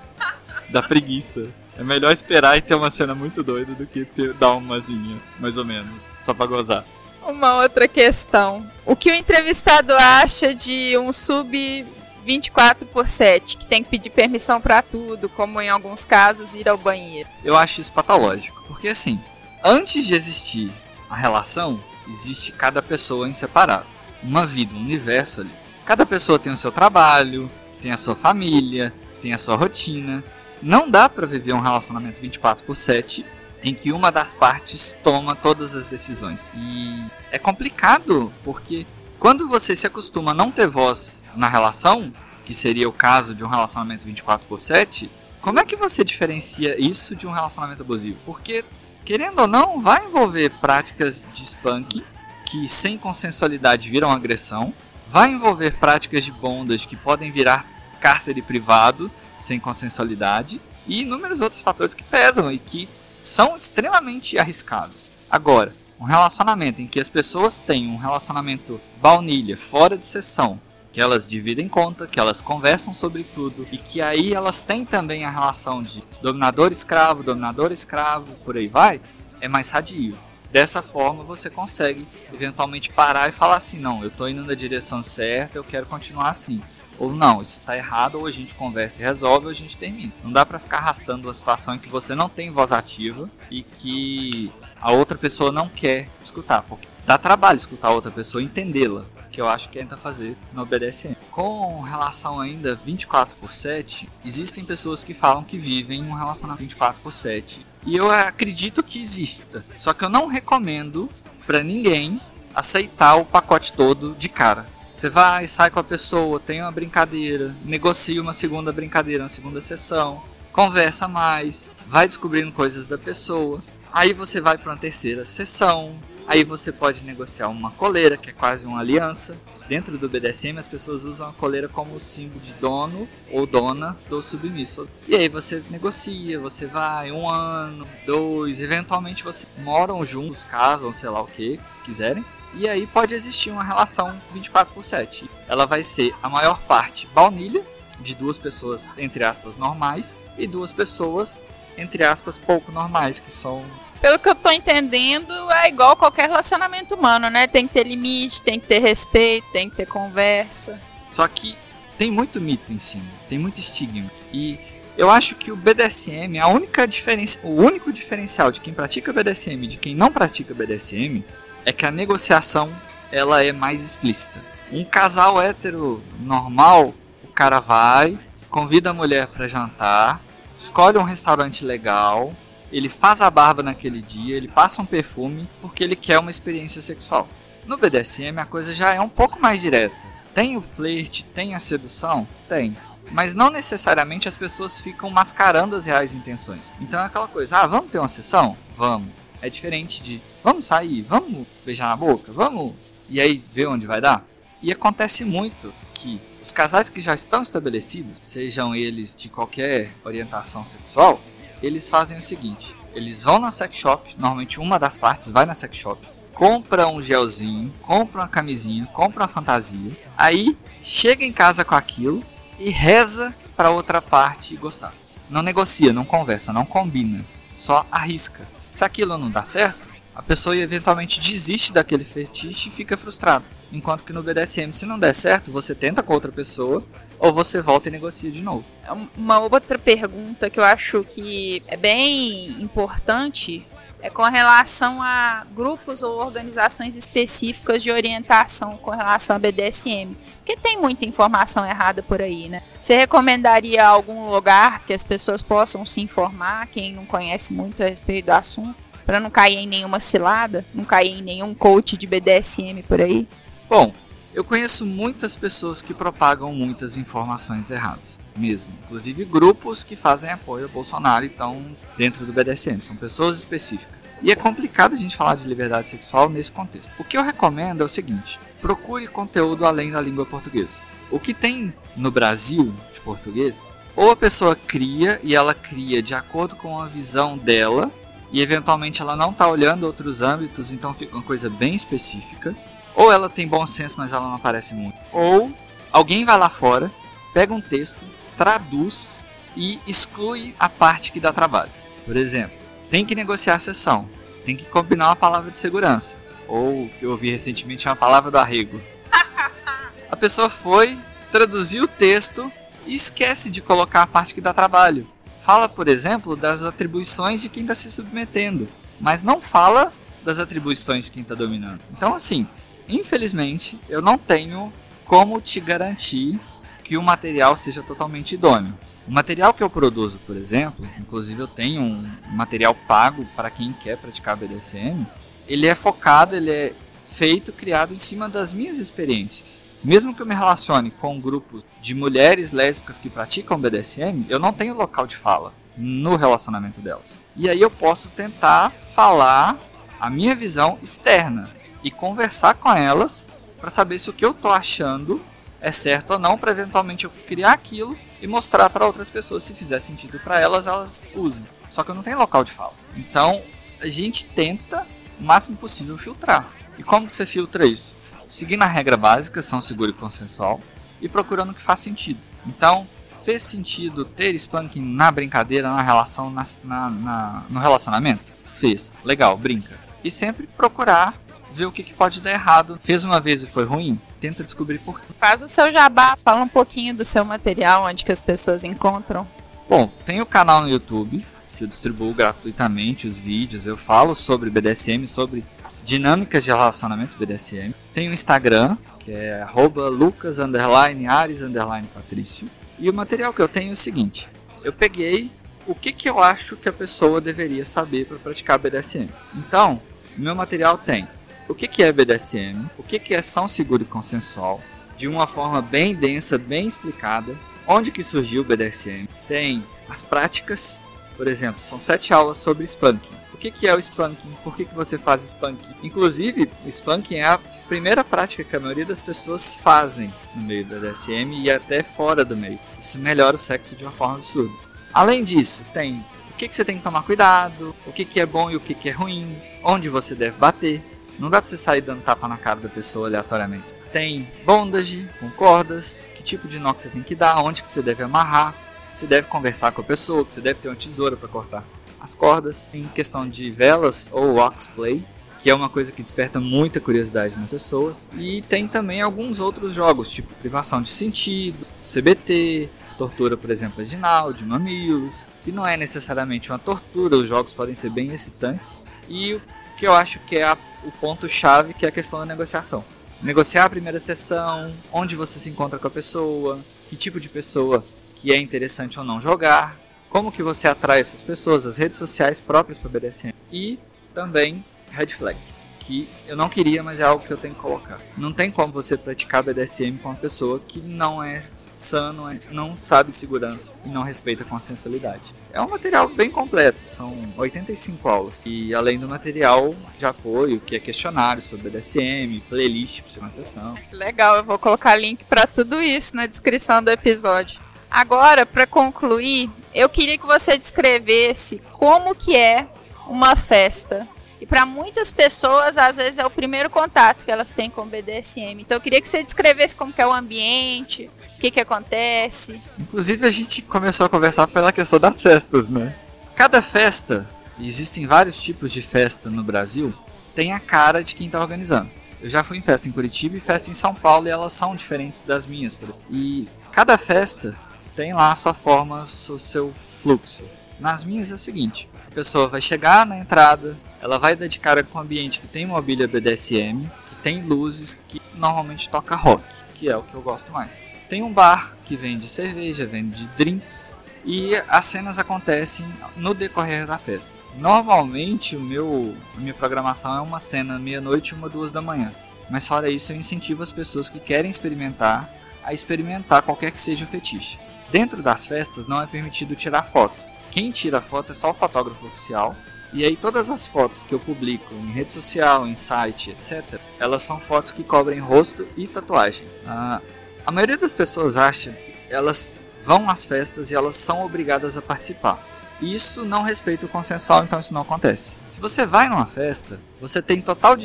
Dá 0.70 0.82
preguiça. 0.82 1.46
É 1.76 1.82
melhor 1.82 2.12
esperar 2.12 2.56
e 2.56 2.60
ter 2.60 2.74
uma 2.74 2.90
cena 2.90 3.14
muito 3.14 3.42
doida 3.42 3.74
do 3.74 3.86
que 3.86 4.04
ter, 4.04 4.32
dar 4.34 4.52
umazinha, 4.52 5.20
mais 5.40 5.56
ou 5.56 5.64
menos, 5.64 6.06
só 6.20 6.32
pra 6.32 6.46
gozar. 6.46 6.84
Uma 7.26 7.62
outra 7.62 7.88
questão. 7.88 8.66
O 8.84 8.94
que 8.94 9.10
o 9.10 9.14
entrevistado 9.14 9.94
acha 9.94 10.54
de 10.54 10.96
um 10.98 11.12
sub 11.12 11.86
24 12.24 12.86
por 12.86 13.06
7, 13.06 13.56
que 13.56 13.66
tem 13.66 13.82
que 13.82 13.90
pedir 13.90 14.10
permissão 14.10 14.60
para 14.60 14.82
tudo, 14.82 15.28
como 15.28 15.60
em 15.60 15.68
alguns 15.68 16.04
casos 16.04 16.54
ir 16.54 16.68
ao 16.68 16.78
banheiro. 16.78 17.28
Eu 17.42 17.56
acho 17.56 17.80
isso 17.80 17.92
patológico, 17.92 18.62
porque 18.66 18.88
assim, 18.88 19.20
antes 19.62 20.06
de 20.06 20.14
existir 20.14 20.72
a 21.08 21.16
relação, 21.16 21.82
existe 22.08 22.52
cada 22.52 22.82
pessoa 22.82 23.28
em 23.28 23.34
separado, 23.34 23.86
uma 24.22 24.46
vida, 24.46 24.74
um 24.74 24.80
universo 24.80 25.42
ali. 25.42 25.52
Cada 25.84 26.06
pessoa 26.06 26.38
tem 26.38 26.52
o 26.52 26.56
seu 26.56 26.72
trabalho, 26.72 27.50
tem 27.80 27.92
a 27.92 27.96
sua 27.96 28.16
família, 28.16 28.92
tem 29.20 29.34
a 29.34 29.38
sua 29.38 29.56
rotina. 29.56 30.24
Não 30.62 30.90
dá 30.90 31.08
para 31.10 31.26
viver 31.26 31.52
um 31.52 31.60
relacionamento 31.60 32.22
24 32.22 32.64
por 32.64 32.74
7 32.74 33.24
em 33.64 33.74
que 33.74 33.90
uma 33.90 34.12
das 34.12 34.34
partes 34.34 34.96
toma 35.02 35.34
todas 35.34 35.74
as 35.74 35.86
decisões. 35.86 36.52
E 36.54 37.02
é 37.32 37.38
complicado 37.38 38.30
porque 38.44 38.86
quando 39.18 39.48
você 39.48 39.74
se 39.74 39.86
acostuma 39.86 40.32
a 40.32 40.34
não 40.34 40.50
ter 40.50 40.66
voz 40.66 41.24
na 41.34 41.48
relação, 41.48 42.12
que 42.44 42.52
seria 42.52 42.86
o 42.86 42.92
caso 42.92 43.34
de 43.34 43.42
um 43.42 43.48
relacionamento 43.48 44.04
24 44.04 44.46
por 44.46 44.60
7, 44.60 45.10
como 45.40 45.58
é 45.58 45.64
que 45.64 45.76
você 45.76 46.04
diferencia 46.04 46.78
isso 46.78 47.16
de 47.16 47.26
um 47.26 47.32
relacionamento 47.32 47.82
abusivo? 47.82 48.18
Porque, 48.26 48.62
querendo 49.02 49.40
ou 49.40 49.48
não, 49.48 49.80
vai 49.80 50.04
envolver 50.04 50.50
práticas 50.60 51.26
de 51.32 51.42
spanking 51.42 52.04
que 52.44 52.68
sem 52.68 52.98
consensualidade 52.98 53.88
viram 53.88 54.10
agressão, 54.10 54.74
vai 55.10 55.30
envolver 55.30 55.72
práticas 55.78 56.22
de 56.22 56.32
bondage 56.32 56.86
que 56.86 56.96
podem 56.96 57.30
virar 57.30 57.66
cárcere 57.98 58.42
privado 58.42 59.10
sem 59.38 59.58
consensualidade 59.58 60.60
e 60.86 61.00
inúmeros 61.00 61.40
outros 61.40 61.62
fatores 61.62 61.94
que 61.94 62.04
pesam 62.04 62.52
e 62.52 62.58
que 62.58 62.88
são 63.24 63.56
extremamente 63.56 64.38
arriscados. 64.38 65.10
Agora, 65.30 65.74
um 65.98 66.04
relacionamento 66.04 66.82
em 66.82 66.86
que 66.86 67.00
as 67.00 67.08
pessoas 67.08 67.58
têm 67.58 67.88
um 67.88 67.96
relacionamento 67.96 68.78
baunilha, 69.00 69.56
fora 69.56 69.96
de 69.96 70.06
sessão, 70.06 70.60
que 70.92 71.00
elas 71.00 71.26
dividem 71.26 71.66
conta, 71.66 72.06
que 72.06 72.20
elas 72.20 72.42
conversam 72.42 72.92
sobre 72.92 73.24
tudo 73.24 73.66
e 73.72 73.78
que 73.78 74.02
aí 74.02 74.34
elas 74.34 74.60
têm 74.60 74.84
também 74.84 75.24
a 75.24 75.30
relação 75.30 75.82
de 75.82 76.04
dominador-escravo, 76.20 77.22
dominador-escravo, 77.22 78.34
por 78.44 78.58
aí 78.58 78.68
vai, 78.68 79.00
é 79.40 79.48
mais 79.48 79.68
sadio. 79.68 80.18
Dessa 80.52 80.82
forma 80.82 81.24
você 81.24 81.48
consegue 81.48 82.06
eventualmente 82.32 82.92
parar 82.92 83.28
e 83.28 83.32
falar 83.32 83.56
assim: 83.56 83.78
não, 83.78 84.02
eu 84.02 84.08
estou 84.08 84.28
indo 84.28 84.44
na 84.44 84.54
direção 84.54 85.02
certa, 85.02 85.58
eu 85.58 85.64
quero 85.64 85.86
continuar 85.86 86.28
assim. 86.28 86.62
Ou 86.98 87.12
não, 87.12 87.42
isso 87.42 87.60
está 87.60 87.76
errado, 87.76 88.16
ou 88.16 88.26
a 88.26 88.30
gente 88.30 88.54
conversa 88.54 89.02
e 89.02 89.04
resolve, 89.04 89.46
ou 89.46 89.50
a 89.50 89.54
gente 89.54 89.76
termina. 89.76 90.12
Não 90.22 90.32
dá 90.32 90.46
para 90.46 90.58
ficar 90.58 90.78
arrastando 90.78 91.28
uma 91.28 91.34
situação 91.34 91.74
em 91.74 91.78
que 91.78 91.88
você 91.88 92.14
não 92.14 92.28
tem 92.28 92.50
voz 92.50 92.72
ativa 92.72 93.28
e 93.50 93.62
que 93.62 94.52
a 94.80 94.92
outra 94.92 95.16
pessoa 95.18 95.50
não 95.50 95.68
quer 95.68 96.08
escutar, 96.22 96.62
porque 96.62 96.86
dá 97.06 97.18
trabalho 97.18 97.56
escutar 97.56 97.88
a 97.88 97.92
outra 97.92 98.10
pessoa 98.10 98.42
entendê-la 98.42 99.06
que 99.34 99.40
eu 99.40 99.48
acho 99.48 99.68
que 99.68 99.78
tenta 99.78 99.96
fazer 99.96 100.36
no 100.52 100.64
BDSM. 100.64 101.16
Com 101.32 101.80
relação 101.80 102.38
ainda 102.38 102.76
24 102.76 103.34
por 103.34 103.50
7, 103.50 104.08
existem 104.24 104.64
pessoas 104.64 105.02
que 105.02 105.12
falam 105.12 105.42
que 105.42 105.58
vivem 105.58 106.04
um 106.04 106.14
relacionamento 106.14 106.62
24 106.62 107.00
por 107.02 107.12
7. 107.12 107.66
E 107.84 107.96
eu 107.96 108.08
acredito 108.12 108.80
que 108.80 109.00
exista. 109.00 109.64
Só 109.76 109.92
que 109.92 110.04
eu 110.04 110.08
não 110.08 110.28
recomendo 110.28 111.10
para 111.44 111.64
ninguém 111.64 112.20
aceitar 112.54 113.16
o 113.16 113.24
pacote 113.24 113.72
todo 113.72 114.14
de 114.14 114.28
cara. 114.28 114.66
Você 114.94 115.10
vai, 115.10 115.46
sai 115.46 115.70
com 115.70 115.80
a 115.80 115.84
pessoa, 115.84 116.38
tem 116.38 116.62
uma 116.62 116.70
brincadeira, 116.70 117.54
negocia 117.64 118.22
uma 118.22 118.32
segunda 118.32 118.72
brincadeira, 118.72 119.24
uma 119.24 119.28
segunda 119.28 119.60
sessão, 119.60 120.22
conversa 120.52 121.08
mais, 121.08 121.74
vai 121.88 122.06
descobrindo 122.06 122.52
coisas 122.52 122.86
da 122.86 122.96
pessoa. 122.96 123.60
Aí 123.92 124.12
você 124.12 124.40
vai 124.40 124.56
para 124.56 124.70
uma 124.70 124.78
terceira 124.78 125.24
sessão, 125.24 125.98
Aí 126.26 126.42
você 126.42 126.72
pode 126.72 127.04
negociar 127.04 127.48
uma 127.48 127.70
coleira, 127.70 128.16
que 128.16 128.30
é 128.30 128.32
quase 128.32 128.66
uma 128.66 128.80
aliança. 128.80 129.36
Dentro 129.68 129.96
do 129.96 130.08
BDSM, 130.08 130.58
as 130.58 130.68
pessoas 130.68 131.04
usam 131.04 131.28
a 131.28 131.32
coleira 131.32 131.68
como 131.68 131.98
símbolo 131.98 132.40
de 132.40 132.52
dono 132.54 133.08
ou 133.30 133.46
dona 133.46 133.96
do 134.08 134.20
submisso. 134.20 134.88
E 135.08 135.14
aí 135.14 135.28
você 135.28 135.62
negocia, 135.70 136.38
você 136.38 136.66
vai 136.66 137.10
um 137.10 137.28
ano, 137.28 137.86
dois, 138.06 138.60
eventualmente 138.60 139.24
vocês 139.24 139.46
moram 139.58 140.04
juntos, 140.04 140.44
casam, 140.44 140.92
sei 140.92 141.08
lá 141.08 141.22
o 141.22 141.26
que 141.26 141.58
quiserem. 141.82 142.24
E 142.56 142.68
aí 142.68 142.86
pode 142.86 143.14
existir 143.14 143.50
uma 143.50 143.64
relação 143.64 144.14
24 144.32 144.72
por 144.72 144.84
7. 144.84 145.28
Ela 145.48 145.66
vai 145.66 145.82
ser 145.82 146.14
a 146.22 146.28
maior 146.28 146.60
parte 146.62 147.06
baunilha, 147.08 147.62
de 148.00 148.14
duas 148.14 148.36
pessoas, 148.36 148.92
entre 148.98 149.24
aspas, 149.24 149.56
normais, 149.56 150.18
e 150.36 150.46
duas 150.46 150.72
pessoas, 150.72 151.42
entre 151.78 152.04
aspas, 152.04 152.36
pouco 152.36 152.70
normais, 152.70 153.20
que 153.20 153.30
são 153.30 153.64
pelo 154.00 154.18
que 154.18 154.28
eu 154.28 154.34
tô 154.34 154.50
entendendo, 154.50 155.32
é 155.50 155.68
igual 155.68 155.96
qualquer 155.96 156.28
relacionamento 156.28 156.94
humano, 156.94 157.30
né? 157.30 157.46
Tem 157.46 157.66
que 157.66 157.72
ter 157.72 157.86
limite, 157.86 158.42
tem 158.42 158.60
que 158.60 158.66
ter 158.66 158.78
respeito, 158.78 159.46
tem 159.50 159.70
que 159.70 159.76
ter 159.76 159.86
conversa. 159.86 160.78
Só 161.08 161.26
que 161.26 161.56
tem 161.96 162.10
muito 162.10 162.38
mito 162.38 162.70
em 162.70 162.78
cima, 162.78 163.06
tem 163.30 163.38
muito 163.38 163.60
estigma. 163.60 164.10
E 164.30 164.58
eu 164.98 165.08
acho 165.08 165.36
que 165.36 165.50
o 165.50 165.56
BDSM, 165.56 166.38
a 166.38 166.48
única 166.48 166.86
diferença, 166.86 167.38
o 167.42 167.48
único 167.48 167.90
diferencial 167.90 168.52
de 168.52 168.60
quem 168.60 168.74
pratica 168.74 169.10
BDSM 169.10 169.64
e 169.64 169.68
de 169.68 169.78
quem 169.78 169.94
não 169.94 170.12
pratica 170.12 170.52
BDSM 170.52 171.24
é 171.64 171.72
que 171.72 171.86
a 171.86 171.90
negociação 171.90 172.70
ela 173.10 173.42
é 173.42 173.52
mais 173.52 173.82
explícita. 173.82 174.40
Um 174.70 174.84
casal 174.84 175.40
hétero 175.40 176.02
normal, 176.20 176.94
o 177.22 177.28
cara 177.28 177.60
vai, 177.60 178.18
convida 178.50 178.90
a 178.90 178.94
mulher 178.94 179.26
para 179.28 179.46
jantar, 179.46 180.20
escolhe 180.58 180.98
um 180.98 181.02
restaurante 181.02 181.64
legal, 181.64 182.32
ele 182.72 182.88
faz 182.88 183.20
a 183.20 183.30
barba 183.30 183.62
naquele 183.62 184.02
dia, 184.02 184.36
ele 184.36 184.48
passa 184.48 184.82
um 184.82 184.86
perfume 184.86 185.48
porque 185.60 185.84
ele 185.84 185.94
quer 185.94 186.18
uma 186.18 186.30
experiência 186.30 186.82
sexual. 186.82 187.28
No 187.66 187.76
BDSM 187.76 188.38
a 188.38 188.44
coisa 188.44 188.74
já 188.74 188.92
é 188.92 189.00
um 189.00 189.08
pouco 189.08 189.40
mais 189.40 189.60
direta. 189.60 189.96
Tem 190.34 190.56
o 190.56 190.60
flerte, 190.60 191.24
tem 191.24 191.54
a 191.54 191.60
sedução? 191.60 192.26
Tem. 192.48 192.76
Mas 193.12 193.34
não 193.34 193.50
necessariamente 193.50 194.28
as 194.28 194.36
pessoas 194.36 194.78
ficam 194.78 195.08
mascarando 195.08 195.76
as 195.76 195.84
reais 195.84 196.14
intenções. 196.14 196.72
Então 196.80 197.00
é 197.00 197.04
aquela 197.04 197.28
coisa, 197.28 197.58
ah, 197.58 197.66
vamos 197.66 197.90
ter 197.90 197.98
uma 197.98 198.08
sessão? 198.08 198.56
Vamos. 198.76 199.23
É 199.44 199.50
diferente 199.50 200.02
de, 200.02 200.22
vamos 200.42 200.64
sair, 200.64 201.02
vamos 201.02 201.46
beijar 201.66 201.90
na 201.90 201.96
boca, 201.96 202.32
vamos. 202.32 202.72
E 203.10 203.20
aí 203.20 203.44
ver 203.52 203.66
onde 203.66 203.86
vai 203.86 204.00
dar? 204.00 204.26
E 204.62 204.72
acontece 204.72 205.22
muito 205.22 205.70
que 205.92 206.18
os 206.42 206.50
casais 206.50 206.88
que 206.88 207.02
já 207.02 207.12
estão 207.12 207.42
estabelecidos, 207.42 208.20
sejam 208.22 208.74
eles 208.74 209.14
de 209.14 209.28
qualquer 209.28 209.90
orientação 210.02 210.64
sexual, 210.64 211.20
eles 211.62 211.90
fazem 211.90 212.16
o 212.16 212.22
seguinte: 212.22 212.74
eles 212.94 213.24
vão 213.24 213.38
na 213.38 213.50
sex 213.50 213.76
shop, 213.76 214.16
normalmente 214.16 214.58
uma 214.58 214.78
das 214.78 214.96
partes 214.96 215.28
vai 215.28 215.44
na 215.44 215.52
sex 215.52 215.76
shop, 215.76 216.00
compra 216.32 216.88
um 216.88 217.02
gelzinho, 217.02 217.70
compra 217.82 218.22
uma 218.22 218.28
camisinha, 218.28 218.86
compra 218.94 219.24
uma 219.24 219.28
fantasia, 219.28 219.92
aí 220.16 220.56
chega 220.82 221.22
em 221.22 221.32
casa 221.34 221.66
com 221.66 221.74
aquilo 221.74 222.24
e 222.58 222.70
reza 222.70 223.34
para 223.54 223.68
outra 223.68 224.00
parte 224.00 224.56
gostar. 224.56 224.94
Não 225.28 225.42
negocia, 225.42 225.92
não 225.92 226.06
conversa, 226.06 226.50
não 226.50 226.64
combina, 226.64 227.26
só 227.54 227.86
arrisca. 227.92 228.53
Se 228.74 228.84
aquilo 228.84 229.16
não 229.16 229.30
dá 229.30 229.44
certo, 229.44 229.88
a 230.16 230.20
pessoa 230.20 230.56
eventualmente 230.56 231.20
desiste 231.20 231.72
daquele 231.72 232.02
fetiche 232.02 232.68
e 232.68 232.72
fica 232.72 232.96
frustrada. 232.96 233.44
Enquanto 233.70 234.02
que 234.02 234.12
no 234.12 234.20
BDSM, 234.20 234.72
se 234.72 234.84
não 234.84 234.98
der 234.98 235.14
certo, 235.14 235.52
você 235.52 235.76
tenta 235.76 236.02
com 236.02 236.12
outra 236.12 236.32
pessoa 236.32 236.82
ou 237.16 237.32
você 237.32 237.62
volta 237.62 237.88
e 237.88 237.92
negocia 237.92 238.32
de 238.32 238.42
novo. 238.42 238.64
É 238.82 238.90
uma 239.16 239.38
outra 239.38 239.78
pergunta 239.78 240.50
que 240.50 240.58
eu 240.58 240.64
acho 240.64 241.04
que 241.04 241.62
é 241.68 241.76
bem 241.76 242.60
importante 242.60 243.64
é 244.04 244.10
com 244.10 244.22
relação 244.22 245.02
a 245.02 245.46
grupos 245.56 246.02
ou 246.02 246.18
organizações 246.18 246.94
específicas 246.94 247.82
de 247.82 247.90
orientação 247.90 248.76
com 248.76 248.90
relação 248.90 249.34
a 249.34 249.38
BDSM. 249.38 250.14
Porque 250.36 250.58
tem 250.58 250.78
muita 250.78 251.06
informação 251.06 251.64
errada 251.64 252.02
por 252.02 252.20
aí, 252.20 252.50
né? 252.50 252.62
Você 252.78 252.94
recomendaria 252.98 253.82
algum 253.82 254.28
lugar 254.28 254.80
que 254.80 254.92
as 254.92 255.02
pessoas 255.02 255.40
possam 255.40 255.86
se 255.86 256.02
informar, 256.02 256.66
quem 256.66 256.92
não 256.92 257.06
conhece 257.06 257.54
muito 257.54 257.82
a 257.82 257.86
respeito 257.86 258.26
do 258.26 258.32
assunto, 258.32 258.76
para 259.06 259.18
não 259.18 259.30
cair 259.30 259.56
em 259.56 259.66
nenhuma 259.66 259.98
cilada, 259.98 260.66
não 260.74 260.84
cair 260.84 261.12
em 261.12 261.22
nenhum 261.22 261.54
coach 261.54 261.96
de 261.96 262.06
BDSM 262.06 262.82
por 262.86 263.00
aí? 263.00 263.26
Bom, 263.70 263.90
eu 264.34 264.42
conheço 264.42 264.84
muitas 264.84 265.36
pessoas 265.36 265.80
que 265.80 265.94
propagam 265.94 266.52
muitas 266.52 266.96
informações 266.96 267.70
erradas, 267.70 268.18
mesmo. 268.36 268.70
Inclusive 268.84 269.24
grupos 269.24 269.84
que 269.84 269.94
fazem 269.94 270.30
apoio 270.30 270.64
ao 270.64 270.70
Bolsonaro 270.70 271.24
e 271.24 271.28
estão 271.28 271.64
dentro 271.96 272.26
do 272.26 272.32
BDSM, 272.32 272.80
são 272.80 272.96
pessoas 272.96 273.38
específicas. 273.38 274.02
E 274.20 274.32
é 274.32 274.34
complicado 274.34 274.94
a 274.94 274.96
gente 274.96 275.16
falar 275.16 275.36
de 275.36 275.46
liberdade 275.46 275.86
sexual 275.86 276.28
nesse 276.28 276.50
contexto. 276.50 276.90
O 276.98 277.04
que 277.04 277.16
eu 277.16 277.22
recomendo 277.22 277.82
é 277.82 277.84
o 277.84 277.88
seguinte: 277.88 278.40
procure 278.60 279.06
conteúdo 279.06 279.64
além 279.64 279.92
da 279.92 280.00
língua 280.00 280.26
portuguesa. 280.26 280.80
O 281.10 281.20
que 281.20 281.32
tem 281.32 281.72
no 281.96 282.10
Brasil 282.10 282.74
de 282.92 283.00
português, 283.00 283.64
ou 283.94 284.10
a 284.10 284.16
pessoa 284.16 284.56
cria 284.56 285.20
e 285.22 285.36
ela 285.36 285.54
cria 285.54 286.02
de 286.02 286.14
acordo 286.14 286.56
com 286.56 286.80
a 286.80 286.86
visão 286.86 287.38
dela, 287.38 287.88
e 288.32 288.40
eventualmente 288.40 289.00
ela 289.00 289.14
não 289.14 289.30
está 289.30 289.46
olhando 289.46 289.84
outros 289.84 290.22
âmbitos, 290.22 290.72
então 290.72 290.92
fica 290.92 291.14
uma 291.14 291.22
coisa 291.22 291.48
bem 291.48 291.72
específica 291.74 292.56
ou 292.94 293.12
ela 293.12 293.28
tem 293.28 293.46
bom 293.46 293.66
senso, 293.66 293.96
mas 293.98 294.12
ela 294.12 294.22
não 294.22 294.34
aparece 294.34 294.74
muito. 294.74 294.96
Ou 295.12 295.52
alguém 295.92 296.24
vai 296.24 296.38
lá 296.38 296.48
fora, 296.48 296.90
pega 297.32 297.52
um 297.52 297.60
texto, 297.60 298.04
traduz 298.36 299.24
e 299.56 299.80
exclui 299.86 300.54
a 300.58 300.68
parte 300.68 301.12
que 301.12 301.20
dá 301.20 301.32
trabalho. 301.32 301.70
Por 302.04 302.16
exemplo, 302.16 302.56
tem 302.90 303.04
que 303.04 303.14
negociar 303.14 303.54
a 303.54 303.58
sessão, 303.58 304.08
tem 304.44 304.56
que 304.56 304.64
combinar 304.64 305.08
uma 305.08 305.16
palavra 305.16 305.50
de 305.50 305.58
segurança. 305.58 306.16
Ou 306.46 306.88
que 306.98 307.04
eu 307.04 307.10
ouvi 307.10 307.30
recentemente 307.30 307.88
uma 307.88 307.96
palavra 307.96 308.30
do 308.30 308.38
arrego. 308.38 308.78
A 310.10 310.16
pessoa 310.16 310.50
foi, 310.50 310.98
traduziu 311.32 311.84
o 311.84 311.88
texto 311.88 312.52
e 312.86 312.94
esquece 312.94 313.50
de 313.50 313.62
colocar 313.62 314.02
a 314.02 314.06
parte 314.06 314.34
que 314.34 314.42
dá 314.42 314.52
trabalho. 314.52 315.06
Fala, 315.40 315.68
por 315.68 315.88
exemplo, 315.88 316.36
das 316.36 316.62
atribuições 316.62 317.40
de 317.40 317.48
quem 317.48 317.62
está 317.62 317.74
se 317.74 317.90
submetendo, 317.90 318.68
mas 319.00 319.22
não 319.22 319.40
fala 319.40 319.92
das 320.22 320.38
atribuições 320.38 321.06
de 321.06 321.10
quem 321.10 321.22
está 321.22 321.34
dominando. 321.34 321.80
Então, 321.90 322.14
assim, 322.14 322.46
Infelizmente, 322.88 323.78
eu 323.88 324.02
não 324.02 324.18
tenho 324.18 324.72
como 325.04 325.40
te 325.40 325.60
garantir 325.60 326.40
que 326.82 326.96
o 326.96 327.02
material 327.02 327.56
seja 327.56 327.82
totalmente 327.82 328.34
idôneo. 328.34 328.74
O 329.06 329.10
material 329.10 329.52
que 329.52 329.62
eu 329.62 329.68
produzo, 329.68 330.18
por 330.26 330.36
exemplo, 330.36 330.86
inclusive 330.98 331.40
eu 331.40 331.48
tenho 331.48 331.82
um 331.82 332.10
material 332.32 332.74
pago 332.74 333.26
para 333.36 333.50
quem 333.50 333.72
quer 333.72 333.98
praticar 333.98 334.36
BDSM, 334.36 335.06
ele 335.46 335.66
é 335.66 335.74
focado, 335.74 336.34
ele 336.34 336.50
é 336.50 336.72
feito, 337.04 337.52
criado 337.52 337.92
em 337.92 337.96
cima 337.96 338.28
das 338.28 338.52
minhas 338.52 338.78
experiências. 338.78 339.62
Mesmo 339.82 340.14
que 340.14 340.22
eu 340.22 340.26
me 340.26 340.34
relacione 340.34 340.90
com 340.90 341.14
um 341.14 341.20
grupo 341.20 341.58
de 341.82 341.94
mulheres 341.94 342.52
lésbicas 342.52 342.98
que 342.98 343.10
praticam 343.10 343.60
BDSM, 343.60 344.24
eu 344.30 344.38
não 344.38 344.52
tenho 344.52 344.74
local 344.74 345.06
de 345.06 345.16
fala 345.16 345.52
no 345.76 346.16
relacionamento 346.16 346.80
delas. 346.80 347.20
E 347.36 347.48
aí 347.48 347.60
eu 347.60 347.70
posso 347.70 348.10
tentar 348.10 348.72
falar 348.94 349.58
a 350.00 350.08
minha 350.08 350.34
visão 350.34 350.78
externa 350.82 351.50
e 351.84 351.90
conversar 351.90 352.54
com 352.54 352.72
elas 352.72 353.26
para 353.60 353.70
saber 353.70 353.98
se 353.98 354.10
o 354.10 354.12
que 354.12 354.24
eu 354.24 354.34
tô 354.34 354.50
achando 354.50 355.22
é 355.60 355.70
certo 355.70 356.12
ou 356.12 356.18
não, 356.18 356.36
para 356.36 356.50
eventualmente 356.50 357.04
eu 357.04 357.10
criar 357.26 357.52
aquilo 357.52 357.96
e 358.20 358.26
mostrar 358.26 358.68
para 358.68 358.86
outras 358.86 359.08
pessoas 359.08 359.42
se 359.42 359.54
fizer 359.54 359.80
sentido 359.80 360.18
para 360.18 360.40
elas, 360.40 360.66
elas 360.66 360.96
usem. 361.14 361.46
Só 361.68 361.82
que 361.82 361.90
eu 361.90 361.94
não 361.94 362.02
tenho 362.02 362.18
local 362.18 362.44
de 362.44 362.50
fala. 362.50 362.74
Então, 362.96 363.40
a 363.80 363.86
gente 363.86 364.26
tenta 364.26 364.86
o 365.18 365.22
máximo 365.22 365.56
possível 365.56 365.96
filtrar. 365.96 366.48
E 366.76 366.82
como 366.82 367.08
você 367.08 367.24
filtra 367.24 367.64
isso? 367.64 367.96
Seguindo 368.26 368.62
a 368.62 368.66
regra 368.66 368.96
básica, 368.96 369.40
são 369.40 369.60
seguro 369.60 369.90
e 369.90 369.94
consensual, 369.94 370.60
e 371.00 371.08
procurando 371.08 371.50
o 371.50 371.54
que 371.54 371.60
faz 371.62 371.80
sentido. 371.80 372.20
Então, 372.46 372.86
fez 373.22 373.42
sentido 373.42 374.04
ter 374.04 374.34
spanking 374.34 374.82
na 374.82 375.10
brincadeira, 375.10 375.70
na 375.70 375.82
relação, 375.82 376.28
na, 376.28 376.42
na, 376.62 376.90
na, 376.90 377.44
no 377.48 377.60
relacionamento? 377.60 378.32
Fez. 378.54 378.92
Legal, 379.02 379.36
brinca. 379.36 379.78
E 380.02 380.10
sempre 380.10 380.46
procurar 380.46 381.23
ver 381.54 381.66
o 381.66 381.72
que, 381.72 381.82
que, 381.82 381.94
pode 381.94 382.20
dar 382.20 382.32
errado. 382.32 382.78
Fez 382.82 383.04
uma 383.04 383.20
vez 383.20 383.42
e 383.42 383.46
foi 383.46 383.64
ruim? 383.64 383.98
Tenta 384.20 384.42
descobrir 384.42 384.78
por 384.80 385.00
quê. 385.00 385.06
Faz 385.18 385.42
o 385.42 385.48
seu 385.48 385.72
jabá, 385.72 386.16
fala 386.22 386.42
um 386.42 386.48
pouquinho 386.48 386.94
do 386.94 387.04
seu 387.04 387.24
material, 387.24 387.84
onde 387.84 388.04
que 388.04 388.12
as 388.12 388.20
pessoas 388.20 388.64
encontram. 388.64 389.26
Bom, 389.68 389.90
tem 390.04 390.20
o 390.20 390.26
canal 390.26 390.62
no 390.62 390.68
YouTube, 390.68 391.24
que 391.56 391.64
eu 391.64 391.68
distribuo 391.68 392.12
gratuitamente 392.12 393.06
os 393.06 393.18
vídeos. 393.18 393.66
Eu 393.66 393.76
falo 393.76 394.14
sobre 394.14 394.50
BDSM, 394.50 395.06
sobre 395.06 395.44
dinâmicas 395.84 396.44
de 396.44 396.50
relacionamento 396.50 397.16
BDSM. 397.16 397.72
Tem 397.92 398.08
o 398.08 398.12
Instagram, 398.12 398.76
que 398.98 399.12
é 399.12 399.42
arroba 399.42 399.88
lucas, 399.88 400.38
underline, 400.38 401.06
ares, 401.06 401.42
underline, 401.42 401.86
patrício. 401.94 402.48
E 402.78 402.90
o 402.90 402.92
material 402.92 403.32
que 403.32 403.40
eu 403.40 403.48
tenho 403.48 403.70
é 403.70 403.72
o 403.72 403.76
seguinte. 403.76 404.28
Eu 404.62 404.72
peguei 404.72 405.30
o 405.66 405.74
que, 405.74 405.92
que 405.92 406.08
eu 406.08 406.22
acho 406.22 406.56
que 406.56 406.68
a 406.68 406.72
pessoa 406.72 407.20
deveria 407.20 407.64
saber 407.64 408.06
para 408.06 408.18
praticar 408.18 408.58
BDSM. 408.58 409.08
Então, 409.34 409.80
meu 410.16 410.34
material 410.34 410.76
tem 410.78 411.06
o 411.48 411.54
que, 411.54 411.68
que 411.68 411.82
é 411.82 411.92
BDSM, 411.92 412.70
o 412.78 412.82
que, 412.82 412.98
que 412.98 413.14
é 413.14 413.18
ação 413.18 413.46
segura 413.46 413.82
e 413.82 413.86
consensual, 413.86 414.60
de 414.96 415.08
uma 415.08 415.26
forma 415.26 415.60
bem 415.60 415.94
densa, 415.94 416.38
bem 416.38 416.66
explicada, 416.66 417.36
onde 417.66 417.90
que 417.90 418.02
surgiu 418.02 418.42
o 418.42 418.44
BDSM, 418.44 419.08
tem 419.26 419.64
as 419.88 420.02
práticas, 420.02 420.80
por 421.16 421.28
exemplo, 421.28 421.60
são 421.60 421.78
sete 421.78 422.12
aulas 422.12 422.38
sobre 422.38 422.64
spanking. 422.64 423.14
O 423.32 423.36
que, 423.36 423.50
que 423.50 423.66
é 423.66 423.74
o 423.74 423.78
spanking? 423.78 424.32
Por 424.42 424.56
que, 424.56 424.64
que 424.64 424.74
você 424.74 424.96
faz 424.96 425.22
spanking? 425.22 425.74
Inclusive, 425.82 426.50
o 426.64 426.68
spanking 426.68 427.16
é 427.16 427.24
a 427.24 427.38
primeira 427.68 428.02
prática 428.02 428.44
que 428.44 428.56
a 428.56 428.60
maioria 428.60 428.86
das 428.86 429.00
pessoas 429.00 429.54
fazem 429.54 430.12
no 430.34 430.42
meio 430.42 430.64
do 430.64 430.74
BDSM 430.76 431.42
e 431.42 431.50
até 431.50 431.82
fora 431.82 432.24
do 432.24 432.36
meio. 432.36 432.58
Isso 432.78 432.98
melhora 432.98 433.36
o 433.36 433.38
sexo 433.38 433.76
de 433.76 433.84
uma 433.84 433.92
forma 433.92 434.16
absurda. 434.16 434.54
Além 434.92 435.22
disso, 435.22 435.64
tem 435.74 436.04
o 436.30 436.36
que, 436.36 436.48
que 436.48 436.54
você 436.54 436.64
tem 436.64 436.78
que 436.78 436.82
tomar 436.82 437.02
cuidado, 437.02 437.74
o 437.86 437.92
que, 437.92 438.04
que 438.04 438.18
é 438.18 438.26
bom 438.26 438.50
e 438.50 438.56
o 438.56 438.60
que, 438.60 438.74
que 438.74 438.88
é 438.88 438.92
ruim, 438.92 439.36
onde 439.62 439.88
você 439.88 440.14
deve 440.14 440.36
bater, 440.36 440.82
não 441.18 441.30
dá 441.30 441.40
pra 441.40 441.48
você 441.48 441.56
sair 441.56 441.80
dando 441.80 442.02
tapa 442.02 442.26
na 442.28 442.36
cara 442.36 442.60
da 442.60 442.68
pessoa 442.68 443.08
aleatoriamente. 443.08 443.66
Tem 443.92 444.28
bondage 444.44 445.08
com 445.20 445.30
cordas, 445.30 446.08
que 446.14 446.22
tipo 446.22 446.48
de 446.48 446.58
nó 446.58 446.72
que 446.72 446.82
você 446.82 446.88
tem 446.88 447.02
que 447.02 447.14
dar, 447.14 447.40
onde 447.42 447.62
que 447.62 447.70
você 447.70 447.80
deve 447.80 448.02
amarrar, 448.02 448.54
você 448.92 449.06
deve 449.06 449.28
conversar 449.28 449.72
com 449.72 449.80
a 449.80 449.84
pessoa, 449.84 450.24
que 450.24 450.34
você 450.34 450.40
deve 450.40 450.60
ter 450.60 450.68
uma 450.68 450.76
tesoura 450.76 451.16
para 451.16 451.28
cortar 451.28 451.64
as 452.00 452.14
cordas. 452.14 452.70
Em 452.74 452.86
questão 452.88 453.28
de 453.28 453.50
velas 453.50 454.10
ou 454.12 454.36
play, 454.74 455.04
que 455.42 455.50
é 455.50 455.54
uma 455.54 455.68
coisa 455.68 455.92
que 455.92 456.02
desperta 456.02 456.40
muita 456.40 456.80
curiosidade 456.80 457.36
nas 457.36 457.50
pessoas. 457.50 458.10
E 458.16 458.42
tem 458.42 458.66
também 458.66 459.00
alguns 459.00 459.40
outros 459.40 459.74
jogos, 459.74 460.10
tipo 460.10 460.32
privação 460.34 460.80
de 460.80 460.88
sentido, 460.88 461.66
CBT, 461.82 462.68
tortura, 462.96 463.36
por 463.36 463.50
exemplo, 463.50 463.76
vaginal, 463.76 464.32
de 464.32 464.44
mamilos, 464.44 465.26
que 465.44 465.52
não 465.52 465.66
é 465.66 465.76
necessariamente 465.76 466.50
uma 466.50 466.58
tortura, 466.58 467.16
os 467.16 467.28
jogos 467.28 467.52
podem 467.52 467.74
ser 467.74 467.90
bem 467.90 468.10
excitantes. 468.10 468.82
E 469.08 469.38
que 469.84 469.88
eu 469.88 469.94
acho 469.94 470.18
que 470.20 470.38
é 470.38 470.44
a, 470.44 470.56
o 470.82 470.90
ponto-chave, 470.92 471.74
que 471.74 471.84
é 471.84 471.90
a 471.90 471.92
questão 471.92 472.18
da 472.18 472.24
negociação. 472.24 472.82
Negociar 473.20 473.66
a 473.66 473.68
primeira 473.68 474.00
sessão, 474.00 474.74
onde 474.90 475.14
você 475.14 475.38
se 475.38 475.50
encontra 475.50 475.78
com 475.78 475.86
a 475.86 475.90
pessoa, 475.90 476.58
que 476.88 476.96
tipo 476.96 477.20
de 477.20 477.28
pessoa 477.28 477.84
que 478.14 478.32
é 478.32 478.38
interessante 478.38 478.98
ou 478.98 479.04
não 479.04 479.20
jogar, 479.20 479.78
como 480.08 480.32
que 480.32 480.42
você 480.42 480.66
atrai 480.66 481.00
essas 481.00 481.22
pessoas, 481.22 481.66
as 481.66 481.76
redes 481.76 481.98
sociais 481.98 482.40
próprias 482.40 482.78
para 482.78 482.88
BDSM. 482.88 483.34
E 483.52 483.78
também 484.14 484.64
red 484.90 485.08
flag, 485.08 485.38
que 485.80 486.08
eu 486.26 486.34
não 486.34 486.48
queria, 486.48 486.82
mas 486.82 486.98
é 486.98 487.02
algo 487.02 487.22
que 487.22 487.30
eu 487.30 487.36
tenho 487.36 487.54
que 487.54 487.60
colocar. 487.60 488.00
Não 488.16 488.32
tem 488.32 488.50
como 488.50 488.72
você 488.72 488.96
praticar 488.96 489.42
BDSM 489.42 489.98
com 490.02 490.08
uma 490.08 490.14
pessoa 490.14 490.58
que 490.66 490.80
não 490.80 491.22
é 491.22 491.44
sano, 491.74 492.24
não 492.50 492.76
sabe 492.76 493.12
segurança 493.12 493.74
e 493.84 493.88
não 493.88 494.02
respeita 494.02 494.46
a 494.48 494.60
sensualidade. 494.60 495.34
É 495.52 495.60
um 495.60 495.68
material 495.68 496.08
bem 496.08 496.30
completo, 496.30 496.86
são 496.86 497.32
85 497.36 498.08
aulas. 498.08 498.44
E 498.46 498.74
além 498.74 498.98
do 498.98 499.08
material 499.08 499.74
de 499.98 500.06
apoio, 500.06 500.60
que 500.60 500.76
é 500.76 500.78
questionário 500.78 501.42
sobre 501.42 501.68
BDSM, 501.68 502.40
playlist 502.48 503.02
para 503.02 503.20
uma 503.20 503.30
sessão. 503.30 503.76
Legal, 503.90 504.36
eu 504.36 504.44
vou 504.44 504.58
colocar 504.58 504.96
link 504.96 505.24
para 505.24 505.46
tudo 505.46 505.82
isso 505.82 506.14
na 506.14 506.26
descrição 506.26 506.82
do 506.82 506.90
episódio. 506.90 507.60
Agora, 507.90 508.46
para 508.46 508.66
concluir, 508.66 509.50
eu 509.74 509.88
queria 509.88 510.16
que 510.16 510.26
você 510.26 510.56
descrevesse 510.56 511.60
como 511.72 512.14
que 512.14 512.36
é 512.36 512.66
uma 513.08 513.36
festa 513.36 514.08
e 514.44 514.46
para 514.46 514.66
muitas 514.66 515.10
pessoas, 515.10 515.78
às 515.78 515.96
vezes, 515.96 516.18
é 516.18 516.26
o 516.26 516.28
primeiro 516.30 516.68
contato 516.68 517.24
que 517.24 517.30
elas 517.30 517.54
têm 517.54 517.70
com 517.70 517.80
o 517.80 517.86
BDSM. 517.86 518.60
Então 518.60 518.76
eu 518.76 518.80
queria 518.80 519.00
que 519.00 519.08
você 519.08 519.22
descrevesse 519.22 519.74
como 519.74 519.90
que 519.90 520.02
é 520.02 520.06
o 520.06 520.12
ambiente, 520.12 521.10
que, 521.44 521.50
que 521.50 521.60
acontece. 521.60 522.58
Inclusive 522.78 523.26
a 523.26 523.30
gente 523.30 523.60
começou 523.60 524.06
a 524.06 524.08
conversar 524.08 524.46
pela 524.46 524.72
questão 524.72 524.98
das 524.98 525.22
festas, 525.22 525.68
né? 525.68 525.94
Cada 526.34 526.62
festa, 526.62 527.28
existem 527.60 528.06
vários 528.06 528.42
tipos 528.42 528.72
de 528.72 528.80
festa 528.80 529.28
no 529.28 529.42
Brasil, 529.42 529.92
tem 530.34 530.52
a 530.52 530.60
cara 530.60 531.02
de 531.04 531.14
quem 531.14 531.26
está 531.26 531.38
organizando. 531.40 531.90
Eu 532.20 532.30
já 532.30 532.42
fui 532.42 532.56
em 532.56 532.62
festa 532.62 532.88
em 532.88 532.92
Curitiba 532.92 533.36
e 533.36 533.40
festa 533.40 533.70
em 533.70 533.74
São 533.74 533.94
Paulo 533.94 534.26
e 534.26 534.30
elas 534.30 534.54
são 534.54 534.74
diferentes 534.74 535.20
das 535.20 535.44
minhas. 535.44 535.76
E 536.10 536.48
cada 536.72 536.96
festa 536.96 537.54
tem 537.94 538.14
lá 538.14 538.32
a 538.32 538.34
sua 538.34 538.54
forma, 538.54 539.02
o 539.02 539.38
seu 539.38 539.72
fluxo. 540.02 540.44
Nas 540.80 541.04
minhas 541.04 541.30
é 541.30 541.34
o 541.34 541.38
seguinte: 541.38 541.90
a 542.10 542.14
pessoa 542.14 542.48
vai 542.48 542.62
chegar 542.62 543.04
na 543.04 543.18
entrada, 543.18 543.78
ela 544.00 544.18
vai 544.18 544.34
dar 544.34 544.46
de 544.46 544.58
cara 544.58 544.82
com 544.82 544.98
um 544.98 545.02
ambiente 545.02 545.40
que 545.40 545.46
tem 545.46 545.66
mobília 545.66 546.08
BDSM, 546.08 546.90
que 547.10 547.14
tem 547.22 547.42
luzes, 547.42 547.98
que 548.08 548.20
normalmente 548.34 548.88
toca 548.88 549.14
rock, 549.14 549.44
que 549.74 549.90
é 549.90 549.96
o 549.96 550.02
que 550.02 550.14
eu 550.14 550.22
gosto 550.22 550.50
mais. 550.50 550.93
Tem 551.08 551.22
um 551.22 551.32
bar 551.32 551.76
que 551.84 551.96
vende 551.96 552.26
cerveja, 552.26 552.86
vende 552.86 553.26
drinks 553.36 553.94
e 554.24 554.54
as 554.68 554.86
cenas 554.86 555.18
acontecem 555.18 555.86
no 556.16 556.32
decorrer 556.32 556.86
da 556.86 556.96
festa. 556.96 557.38
Normalmente 557.58 558.56
o 558.56 558.60
meu 558.60 559.14
a 559.36 559.40
minha 559.40 559.52
programação 559.52 560.16
é 560.16 560.20
uma 560.20 560.40
cena 560.40 560.78
meia-noite 560.78 561.32
e 561.32 561.34
uma 561.34 561.48
duas 561.48 561.70
da 561.70 561.82
manhã. 561.82 562.12
Mas 562.48 562.66
fora 562.66 562.90
isso 562.90 563.12
eu 563.12 563.16
incentivo 563.16 563.62
as 563.62 563.70
pessoas 563.70 564.08
que 564.08 564.18
querem 564.18 564.50
experimentar 564.50 565.30
a 565.62 565.72
experimentar 565.72 566.42
qualquer 566.42 566.70
que 566.70 566.80
seja 566.80 567.04
o 567.04 567.08
fetiche. 567.08 567.58
Dentro 567.90 568.22
das 568.22 568.46
festas 568.46 568.86
não 568.86 569.00
é 569.00 569.06
permitido 569.06 569.56
tirar 569.56 569.82
foto. 569.82 570.24
Quem 570.50 570.70
tira 570.70 571.00
foto 571.00 571.32
é 571.32 571.34
só 571.34 571.50
o 571.50 571.54
fotógrafo 571.54 572.06
oficial. 572.06 572.54
E 572.92 573.04
aí 573.04 573.16
todas 573.16 573.50
as 573.50 573.66
fotos 573.66 574.02
que 574.02 574.14
eu 574.14 574.20
publico 574.20 574.72
em 574.74 574.92
rede 574.92 575.12
social, 575.12 575.66
em 575.66 575.74
site, 575.74 576.30
etc, 576.30 576.78
elas 577.00 577.22
são 577.22 577.40
fotos 577.40 577.72
que 577.72 577.82
cobrem 577.82 578.20
rosto 578.20 578.68
e 578.76 578.86
tatuagens. 578.86 579.58
Ah, 579.66 580.00
a 580.46 580.52
maioria 580.52 580.76
das 580.76 580.92
pessoas 580.92 581.36
acha 581.36 581.76
elas 582.08 582.62
vão 582.82 583.08
às 583.08 583.24
festas 583.24 583.70
e 583.70 583.74
elas 583.74 583.94
são 583.94 584.24
obrigadas 584.24 584.76
a 584.76 584.82
participar. 584.82 585.42
Isso 585.80 586.24
não 586.24 586.42
respeita 586.42 586.86
o 586.86 586.88
consensual, 586.88 587.44
então 587.44 587.58
isso 587.58 587.74
não 587.74 587.82
acontece. 587.82 588.36
Se 588.48 588.60
você 588.60 588.86
vai 588.86 589.08
numa 589.08 589.26
festa, 589.26 589.80
você 590.00 590.22
tem 590.22 590.40
total, 590.40 590.76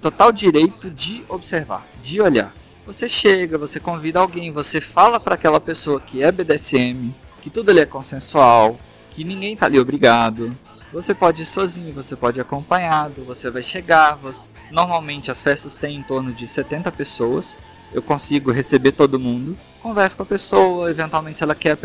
total 0.00 0.32
direito 0.32 0.90
de 0.90 1.24
observar, 1.28 1.86
de 2.02 2.20
olhar. 2.20 2.54
Você 2.86 3.08
chega, 3.08 3.56
você 3.56 3.80
convida 3.80 4.20
alguém, 4.20 4.52
você 4.52 4.80
fala 4.80 5.18
para 5.18 5.34
aquela 5.34 5.58
pessoa 5.58 6.00
que 6.00 6.22
é 6.22 6.30
BDSM, 6.30 7.14
que 7.40 7.48
tudo 7.48 7.70
ali 7.70 7.80
é 7.80 7.86
consensual, 7.86 8.78
que 9.10 9.24
ninguém 9.24 9.56
tá 9.56 9.66
ali 9.66 9.78
obrigado. 9.78 10.54
Você 10.92 11.14
pode 11.14 11.42
ir 11.42 11.46
sozinho, 11.46 11.94
você 11.94 12.14
pode 12.14 12.38
ir 12.38 12.42
acompanhado, 12.42 13.24
você 13.24 13.50
vai 13.50 13.62
chegar. 13.62 14.16
Você... 14.16 14.58
Normalmente 14.70 15.30
as 15.30 15.42
festas 15.42 15.74
têm 15.74 15.96
em 15.96 16.02
torno 16.02 16.32
de 16.32 16.46
70 16.46 16.92
pessoas 16.92 17.56
eu 17.92 18.02
consigo 18.02 18.50
receber 18.50 18.92
todo 18.92 19.18
mundo, 19.18 19.56
converso 19.82 20.16
com 20.16 20.22
a 20.22 20.26
pessoa, 20.26 20.90
eventualmente 20.90 21.38
se 21.38 21.44
ela 21.44 21.54
quer, 21.54 21.76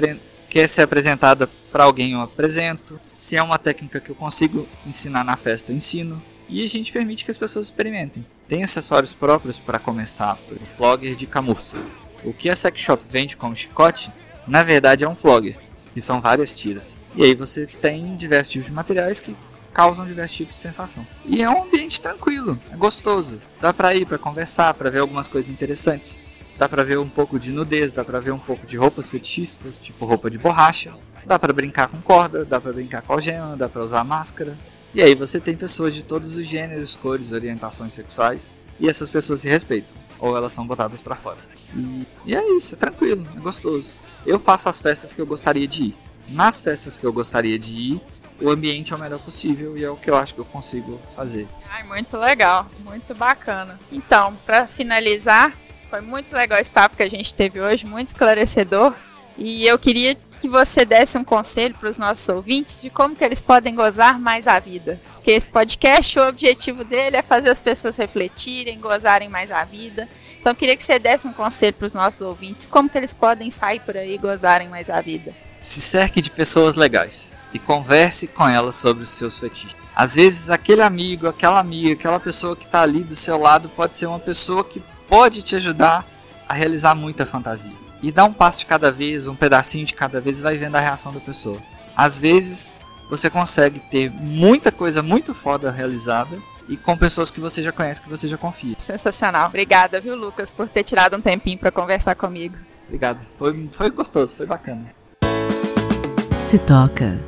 quer 0.50 0.68
ser 0.68 0.84
apresentada 0.84 1.50
para 1.72 1.84
alguém 1.84 2.14
eu 2.14 2.22
apresento, 2.22 3.00
se 3.18 3.36
é 3.36 3.44
uma 3.44 3.60
técnica 3.60 4.00
que 4.00 4.10
eu 4.10 4.16
consigo 4.16 4.68
ensinar 4.86 5.24
na 5.24 5.36
festa 5.36 5.72
eu 5.72 5.76
ensino, 5.76 6.22
e 6.48 6.64
a 6.64 6.68
gente 6.68 6.92
permite 6.92 7.24
que 7.24 7.32
as 7.32 7.38
pessoas 7.38 7.68
experimentem. 7.68 8.26
Tem 8.48 8.64
acessórios 8.64 9.14
próprios 9.14 9.60
para 9.60 9.78
começar, 9.78 10.38
o 10.52 10.66
flogger 10.76 11.14
de 11.14 11.28
camurça. 11.28 11.78
O 12.24 12.34
que 12.34 12.50
a 12.50 12.56
sex 12.56 12.80
shop 12.80 13.04
vende 13.10 13.38
como 13.38 13.56
chicote, 13.56 14.12
na 14.48 14.64
verdade 14.64 15.04
é 15.04 15.10
um 15.10 15.16
flogger, 15.16 15.56
que 15.94 16.02
são 16.02 16.20
várias 16.20 16.56
tiras. 16.56 16.98
E 17.16 17.24
aí 17.24 17.36
você 17.36 17.68
tem 17.68 18.16
diversos 18.16 18.52
tipos 18.52 18.68
de 18.68 18.74
materiais 18.74 19.20
que 19.20 19.36
causam 19.73 20.05
diversos 20.05 20.38
tipos 20.38 20.55
de 20.55 20.62
sensação. 20.62 21.05
E 21.25 21.41
é 21.41 21.49
um 21.49 21.63
ambiente 21.63 21.99
tranquilo, 22.01 22.60
é 22.71 22.75
gostoso. 22.75 23.41
Dá 23.62 23.73
pra 23.73 23.95
ir 23.95 24.05
para 24.05 24.17
conversar, 24.17 24.73
para 24.73 24.89
ver 24.89 24.99
algumas 24.99 25.27
coisas 25.27 25.49
interessantes. 25.49 26.19
dá 26.58 26.67
pra 26.67 26.84
ver 26.84 26.99
um 26.99 27.08
pouco 27.08 27.39
de 27.39 27.53
nudez, 27.53 27.93
dá 27.93 28.03
pra 28.03 28.19
ver 28.19 28.32
um 28.32 28.39
pouco 28.39 28.67
de 28.67 28.75
roupas 28.75 29.10
fetichistas, 29.10 29.79
tipo 29.79 30.05
roupa 30.05 30.29
de 30.29 30.38
borracha. 30.38 30.93
Dá 31.25 31.39
pra 31.39 31.53
brincar 31.53 31.88
com 31.88 32.01
corda, 32.01 32.43
dá 32.43 32.60
pra 32.60 32.73
brincar 32.73 33.01
com 33.01 33.13
algema, 33.13 33.55
dá 33.55 33.69
pra 33.69 33.84
usar 33.84 34.03
máscara. 34.03 34.58
E 34.93 35.01
aí 35.01 35.15
você 35.15 35.39
tem 35.39 35.55
pessoas 35.55 35.93
de 35.93 36.03
todos 36.03 36.36
os 36.36 36.45
gêneros, 36.45 36.95
cores, 36.95 37.32
orientações 37.32 37.93
sexuais 37.93 38.49
e 38.79 38.89
essas 38.89 39.10
pessoas 39.10 39.41
se 39.41 39.47
respeitam 39.47 39.95
ou 40.19 40.36
elas 40.36 40.51
são 40.51 40.67
botadas 40.67 41.01
para 41.01 41.15
fora. 41.15 41.38
E, 41.73 42.05
e 42.25 42.36
é 42.36 42.55
isso, 42.55 42.75
é 42.75 42.77
tranquilo, 42.77 43.25
é 43.36 43.39
gostoso. 43.39 43.93
Eu 44.25 44.38
faço 44.38 44.69
as 44.69 44.82
festas 44.82 45.13
que 45.13 45.21
eu 45.21 45.25
gostaria 45.25 45.67
de 45.67 45.84
ir. 45.84 45.95
Nas 46.29 46.62
festas 46.62 46.99
que 46.99 47.05
eu 47.05 47.13
gostaria 47.13 47.58
de 47.58 47.73
ir, 47.73 48.01
o 48.41 48.49
ambiente 48.49 48.93
é 48.93 48.95
o 48.95 48.99
melhor 48.99 49.19
possível 49.19 49.78
e 49.78 49.84
é 49.84 49.89
o 49.89 49.95
que 49.95 50.10
eu 50.10 50.15
acho 50.15 50.34
que 50.34 50.39
eu 50.39 50.45
consigo 50.45 50.99
fazer. 51.15 51.47
Ai, 51.69 51.84
muito 51.84 52.17
legal, 52.17 52.67
muito 52.84 53.13
bacana. 53.13 53.80
Então, 53.91 54.36
para 54.45 54.67
finalizar, 54.67 55.54
foi 55.89 56.02
muito 56.02 56.34
legal 56.34 56.60
esse 56.60 56.71
papo 56.71 56.95
que 56.95 57.04
a 57.04 57.10
gente 57.10 57.34
teve 57.34 57.60
hoje, 57.60 57.86
muito 57.86 58.08
esclarecedor. 58.08 58.93
E 59.38 59.65
eu 59.65 59.80
queria 59.80 60.15
que 60.15 60.49
você 60.49 60.84
desse 60.84 61.17
um 61.17 61.23
conselho 61.23 61.73
para 61.75 61.89
os 61.89 61.97
nossos 61.97 62.28
ouvintes 62.28 62.82
de 62.82 62.89
como 62.89 63.15
que 63.15 63.23
eles 63.23 63.39
podem 63.39 63.73
gozar 63.73 64.19
mais 64.19 64.47
a 64.47 64.60
vida. 64.60 64.99
Porque 65.13 65.32
esse 65.32 65.49
podcast, 65.49 66.19
o 66.19 66.28
objetivo 66.28 66.84
dele 66.84 67.15
é 67.15 67.21
fazer 67.21 67.49
as 67.49 67.62
pessoas 67.62 67.95
refletirem, 67.95 68.80
gozarem 68.80 69.30
mais 69.30 69.49
a 69.49 69.63
vida. 69.63 70.10
Então 70.39 70.52
eu 70.52 70.56
queria 70.56 70.75
que 70.75 70.84
você 70.84 70.99
desse 70.99 71.28
um 71.28 71.34
conselho 71.34 71.73
para 71.73 71.86
os 71.86 71.93
nossos 71.93 72.21
ouvintes, 72.21 72.67
como 72.67 72.89
que 72.89 72.97
eles 72.97 73.13
podem 73.13 73.49
sair 73.49 73.80
por 73.80 73.95
aí 73.95 74.15
e 74.15 74.17
gozarem 74.17 74.67
mais 74.67 74.89
a 74.89 74.99
vida. 74.99 75.34
Se 75.62 75.80
cerque 75.80 76.21
de 76.21 76.32
pessoas 76.32 76.75
legais 76.75 77.38
e 77.54 77.60
converse 77.60 78.28
com 78.28 78.48
elas 78.48 78.76
sobre 78.76 79.04
os 79.04 79.10
seus 79.10 79.40
fetiches. 79.40 79.76
Às 79.96 80.16
vezes 80.16 80.50
aquele 80.50 80.82
amigo, 80.82 81.28
aquela 81.28 81.60
amiga, 81.60 81.94
aquela 81.94 82.20
pessoa 82.20 82.56
que 82.56 82.66
está 82.66 82.82
ali 82.82 83.04
do 83.04 83.16
seu 83.16 83.38
lado 83.38 83.70
pode 83.70 83.98
ser 83.98 84.06
uma 84.06 84.20
pessoa 84.20 84.64
que 84.64 84.82
pode 85.08 85.42
te 85.42 85.56
ajudar 85.56 86.06
a 86.48 86.54
realizar 86.54 86.96
muita 86.96 87.26
fantasia. 87.26 87.74
E 88.02 88.12
dá 88.12 88.24
um 88.24 88.32
passo 88.32 88.60
de 88.60 88.66
cada 88.66 88.92
vez, 88.92 89.28
um 89.28 89.36
pedacinho 89.36 89.86
de 89.86 89.94
cada 89.94 90.22
vez 90.22 90.40
e 90.40 90.44
vai 90.44 90.58
vendo 90.58 90.76
a 90.76 90.80
reação 90.80 91.12
da 91.12 91.20
pessoa. 91.20 91.60
Às 91.98 92.18
vezes 92.18 92.80
você 93.10 93.30
consegue 93.30 93.80
ter 93.80 94.10
muita 94.10 94.72
coisa 94.72 95.04
muito 95.04 95.34
foda 95.34 95.70
realizada 95.72 96.40
e 96.70 96.78
com 96.78 96.96
pessoas 96.96 97.32
que 97.32 97.40
você 97.40 97.62
já 97.62 97.72
conhece, 97.72 98.02
que 98.02 98.08
você 98.08 98.28
já 98.28 98.38
confia. 98.38 98.76
Sensacional. 98.78 99.48
Obrigada, 99.48 100.00
viu, 100.00 100.16
Lucas, 100.16 100.52
por 100.52 100.70
ter 100.70 100.84
tirado 100.84 101.18
um 101.18 101.22
tempinho 101.22 101.58
para 101.58 101.72
conversar 101.72 102.16
comigo. 102.16 102.56
Obrigado. 102.86 103.26
Foi, 103.38 103.70
foi 103.72 103.90
gostoso, 103.90 104.36
foi 104.36 104.46
bacana. 104.46 104.86
Se 106.44 106.58
toca. 106.58 107.20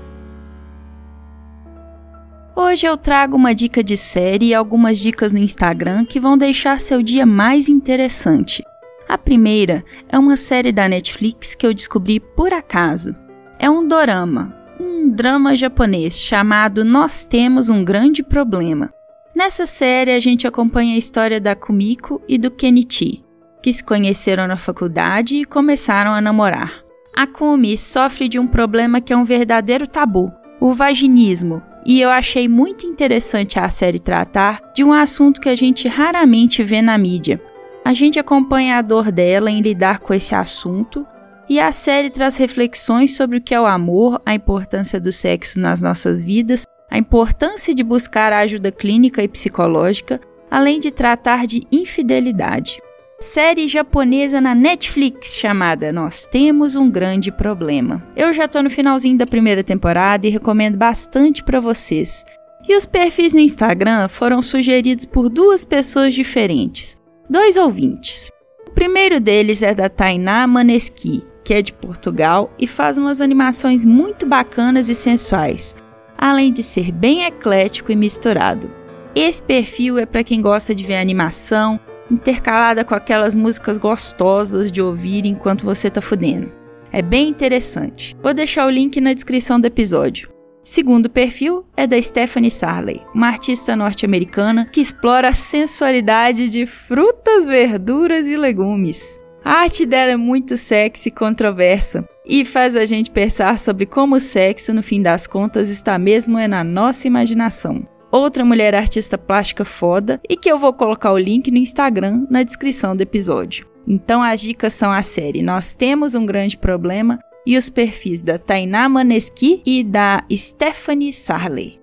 Hoje 2.54 2.86
eu 2.86 2.98
trago 2.98 3.38
uma 3.38 3.56
dica 3.56 3.82
de 3.82 3.96
série 3.96 4.48
e 4.48 4.54
algumas 4.54 5.00
dicas 5.00 5.32
no 5.32 5.40
Instagram 5.40 6.04
que 6.04 6.20
vão 6.20 6.38
deixar 6.38 6.82
seu 6.82 7.02
dia 7.02 7.26
mais 7.26 7.70
interessante. 7.70 8.62
A 9.08 9.18
primeira 9.18 9.84
é 10.10 10.20
uma 10.20 10.36
série 10.36 10.72
da 10.72 10.88
Netflix 10.88 11.56
que 11.56 11.66
eu 11.66 11.74
descobri 11.74 12.20
por 12.20 12.52
acaso. 12.52 13.16
É 13.58 13.70
um 13.70 13.88
dorama, 13.88 14.54
um 14.78 15.10
drama 15.10 15.56
japonês 15.56 16.20
chamado 16.20 16.84
Nós 16.84 17.24
Temos 17.24 17.70
um 17.70 17.86
Grande 17.86 18.22
Problema. 18.22 18.94
Nessa 19.34 19.66
série 19.66 20.12
a 20.12 20.20
gente 20.20 20.46
acompanha 20.46 20.96
a 20.96 21.00
história 21.00 21.40
da 21.40 21.56
Kumiko 21.56 22.22
e 22.28 22.38
do 22.38 22.52
Kenichi, 22.52 23.24
que 23.64 23.72
se 23.72 23.82
conheceram 23.82 24.46
na 24.46 24.58
faculdade 24.58 25.38
e 25.38 25.46
começaram 25.46 26.12
a 26.12 26.20
namorar. 26.20 26.84
A 27.16 27.26
Kumi 27.26 27.78
sofre 27.78 28.28
de 28.28 28.38
um 28.38 28.48
problema 28.48 29.00
que 29.00 29.14
é 29.14 29.18
um 29.18 29.24
verdadeiro 29.24 29.88
tabu, 29.88 30.32
o 30.60 30.74
vaginismo, 30.74 31.62
e 31.86 32.00
eu 32.02 32.10
achei 32.10 32.48
muito 32.48 32.86
interessante 32.86 33.60
a 33.60 33.70
série 33.70 34.00
tratar 34.00 34.62
de 34.76 34.84
um 34.84 34.94
assunto 34.94 35.41
que 35.41 35.50
a 35.50 35.56
gente 35.56 35.88
raramente 35.88 36.63
vê 36.63 36.82
na 36.82 36.98
mídia. 36.98 37.41
A 37.84 37.94
gente 37.94 38.20
acompanha 38.20 38.78
a 38.78 38.82
dor 38.82 39.12
dela 39.12 39.50
em 39.50 39.62
lidar 39.62 40.00
com 40.00 40.13
esse 40.13 40.36
assunto 40.36 41.06
e 41.50 41.60
a 41.60 41.72
série 41.72 42.10
traz 42.10 42.38
reflexões 42.38 43.15
sobre 43.15 43.38
o 43.38 43.41
que 43.41 43.54
é 43.54 43.60
o 43.60 43.65
amor, 43.65 44.22
a 44.26 44.34
importância 44.34 45.00
do 45.00 45.12
sexo 45.12 45.60
nas 45.60 45.82
nossas 45.82 46.24
vidas, 46.24 46.65
a 46.89 46.98
importância 46.98 47.74
de 47.74 47.84
buscar 47.84 48.32
ajuda 48.32 48.72
clínica 48.72 49.24
e 49.24 49.28
psicológica, 49.28 50.22
além 50.50 50.80
de 50.80 50.91
tratar 50.91 51.48
de 51.48 51.63
infidelidade. 51.72 52.78
Série 53.22 53.68
japonesa 53.68 54.42
na 54.42 54.56
Netflix 54.56 55.36
chamada 55.36 55.92
Nós 55.92 56.26
Temos 56.26 56.76
um 56.76 56.90
Grande 56.90 57.32
Problema. 57.32 58.04
Eu 58.16 58.34
já 58.34 58.48
tô 58.48 58.64
no 58.64 58.70
finalzinho 58.70 59.16
da 59.16 59.28
primeira 59.28 59.64
temporada 59.64 60.26
e 60.26 60.32
recomendo 60.32 60.76
bastante 60.76 61.44
para 61.44 61.60
vocês. 61.60 62.26
E 62.68 62.76
os 62.76 62.88
perfis 62.88 63.36
no 63.36 63.40
Instagram 63.40 64.08
foram 64.08 64.42
sugeridos 64.42 65.06
por 65.06 65.30
duas 65.30 65.64
pessoas 65.64 66.16
diferentes, 66.16 66.96
dois 67.30 67.58
ouvintes. 67.58 68.32
O 68.68 68.72
primeiro 68.72 69.20
deles 69.20 69.62
é 69.62 69.76
da 69.76 69.88
Tainá 69.88 70.48
Maneski, 70.48 71.24
que 71.44 71.54
é 71.54 71.62
de 71.62 71.74
Portugal 71.74 72.52
e 72.58 72.66
faz 72.66 72.98
umas 72.98 73.22
animações 73.22 73.86
muito 73.86 74.26
bacanas 74.26 74.90
e 74.90 74.96
sensuais, 74.96 75.76
além 76.18 76.52
de 76.52 76.64
ser 76.64 76.92
bem 76.92 77.26
eclético 77.26 77.92
e 77.92 77.96
misturado. 77.96 78.68
Esse 79.14 79.44
perfil 79.44 80.00
é 80.00 80.08
para 80.08 80.24
quem 80.24 80.42
gosta 80.42 80.74
de 80.74 80.84
ver 80.84 80.96
animação, 80.96 81.80
intercalada 82.12 82.84
com 82.84 82.93
aquelas 82.93 83.34
músicas 83.34 83.78
gostosas 83.78 84.71
de 84.71 84.82
ouvir 84.82 85.26
enquanto 85.26 85.63
você 85.63 85.89
tá 85.89 86.02
fudendo. 86.02 86.52
É 86.91 87.02
bem 87.02 87.30
interessante. 87.30 88.17
Vou 88.21 88.34
deixar 88.34 88.65
o 88.65 88.69
link 88.69 89.00
na 89.00 89.13
descrição 89.13 89.60
do 89.60 89.65
episódio. 89.65 90.30
Segundo 90.63 91.10
perfil 91.10 91.65
é 91.76 91.88
da 91.88 92.00
Stephanie 92.00 92.52
Sarley, 92.52 93.02
uma 93.15 93.28
artista 93.28 93.76
norte-americana 93.76 94.65
que 94.71 94.82
explora 94.82 95.30
a 95.30 95.34
sensualidade 95.34 96.50
de 96.50 96.65
frutas, 96.65 97.47
verduras 97.47 98.28
e 98.28 98.38
legumes. 98.38 99.19
A 99.43 99.54
arte 99.62 99.88
dela 99.88 100.12
é 100.12 100.17
muito 100.17 100.56
sexy 100.56 101.10
e 101.10 101.12
controversa 101.12 102.08
e 102.28 102.45
faz 102.45 102.76
a 102.76 102.86
gente 102.86 103.10
pensar 103.10 103.58
sobre 103.58 103.88
como 103.88 104.17
o 104.17 104.19
sexo, 104.19 104.71
no 104.71 104.84
fim 104.84 105.02
das 105.02 105.26
contas, 105.26 105.67
está 105.69 105.97
mesmo 105.97 106.38
é 106.38 106.47
na 106.47 106.63
nossa 106.63 107.08
imaginação 107.08 107.88
outra 108.12 108.43
mulher 108.43 108.76
artista 108.76 109.17
plástica 109.17 109.63
foda 109.63 110.19
e 110.30 110.36
que 110.36 110.52
eu 110.52 110.60
vou 110.60 110.74
colocar 110.74 111.12
o 111.12 111.17
link 111.17 111.50
no 111.50 111.58
Instagram 111.58 112.26
na 112.30 112.43
descrição 112.43 112.95
do 112.95 113.02
episódio. 113.02 113.65
Então 113.88 114.21
as 114.21 114.41
dicas 114.41 114.74
são 114.74 114.91
a 114.91 115.02
série 115.02 115.41
Nós 115.41 115.74
Temos 115.74 116.13
um 116.13 116.26
Grande 116.26 116.58
Problema 116.58 117.19
e 117.45 117.58
os 117.58 117.69
perfis 117.69 118.21
da 118.21 118.38
Tainá 118.38 118.88
Maneski 118.88 119.62
e 119.65 119.84
da 119.84 120.24
Stephanie 120.32 121.13
Sarley. 121.13 121.80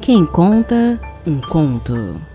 Quem 0.00 0.26
conta 0.26 1.00
um 1.26 1.40
conto. 1.40 2.33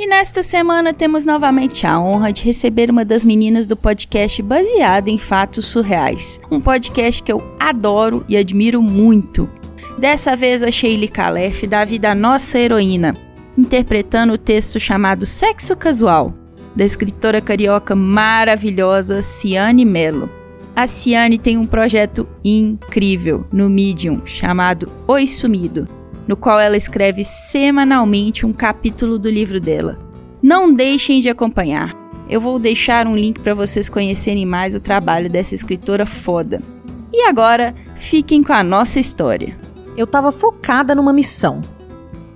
E 0.00 0.06
nesta 0.06 0.44
semana 0.44 0.94
temos 0.94 1.26
novamente 1.26 1.84
a 1.84 1.98
honra 1.98 2.32
de 2.32 2.44
receber 2.44 2.88
uma 2.88 3.04
das 3.04 3.24
meninas 3.24 3.66
do 3.66 3.76
podcast 3.76 4.40
baseado 4.40 5.08
em 5.08 5.18
fatos 5.18 5.66
surreais. 5.66 6.40
Um 6.48 6.60
podcast 6.60 7.20
que 7.20 7.32
eu 7.32 7.42
adoro 7.58 8.24
e 8.28 8.36
admiro 8.36 8.80
muito. 8.80 9.50
Dessa 9.98 10.36
vez 10.36 10.62
a 10.62 10.70
Sheila 10.70 11.08
Calef 11.08 11.66
dá 11.66 11.84
vida 11.84 12.12
à 12.12 12.14
nossa 12.14 12.60
heroína, 12.60 13.16
interpretando 13.58 14.34
o 14.34 14.38
texto 14.38 14.78
chamado 14.78 15.26
Sexo 15.26 15.74
Casual, 15.74 16.32
da 16.76 16.84
escritora 16.84 17.40
carioca 17.40 17.96
maravilhosa 17.96 19.20
Ciane 19.20 19.84
Mello. 19.84 20.30
A 20.76 20.86
Ciane 20.86 21.38
tem 21.38 21.58
um 21.58 21.66
projeto 21.66 22.24
incrível 22.44 23.48
no 23.50 23.68
Medium 23.68 24.24
chamado 24.24 24.92
Oi 25.08 25.26
Sumido 25.26 25.97
no 26.28 26.36
qual 26.36 26.60
ela 26.60 26.76
escreve 26.76 27.24
semanalmente 27.24 28.44
um 28.44 28.52
capítulo 28.52 29.18
do 29.18 29.30
livro 29.30 29.58
dela. 29.58 29.98
Não 30.42 30.72
deixem 30.72 31.20
de 31.20 31.30
acompanhar. 31.30 31.96
Eu 32.28 32.40
vou 32.40 32.58
deixar 32.58 33.06
um 33.06 33.16
link 33.16 33.40
para 33.40 33.54
vocês 33.54 33.88
conhecerem 33.88 34.44
mais 34.44 34.74
o 34.74 34.80
trabalho 34.80 35.30
dessa 35.30 35.54
escritora 35.54 36.04
foda. 36.04 36.62
E 37.10 37.22
agora, 37.22 37.74
fiquem 37.96 38.42
com 38.42 38.52
a 38.52 38.62
nossa 38.62 39.00
história. 39.00 39.58
Eu 39.96 40.04
estava 40.04 40.30
focada 40.30 40.94
numa 40.94 41.12
missão: 41.12 41.62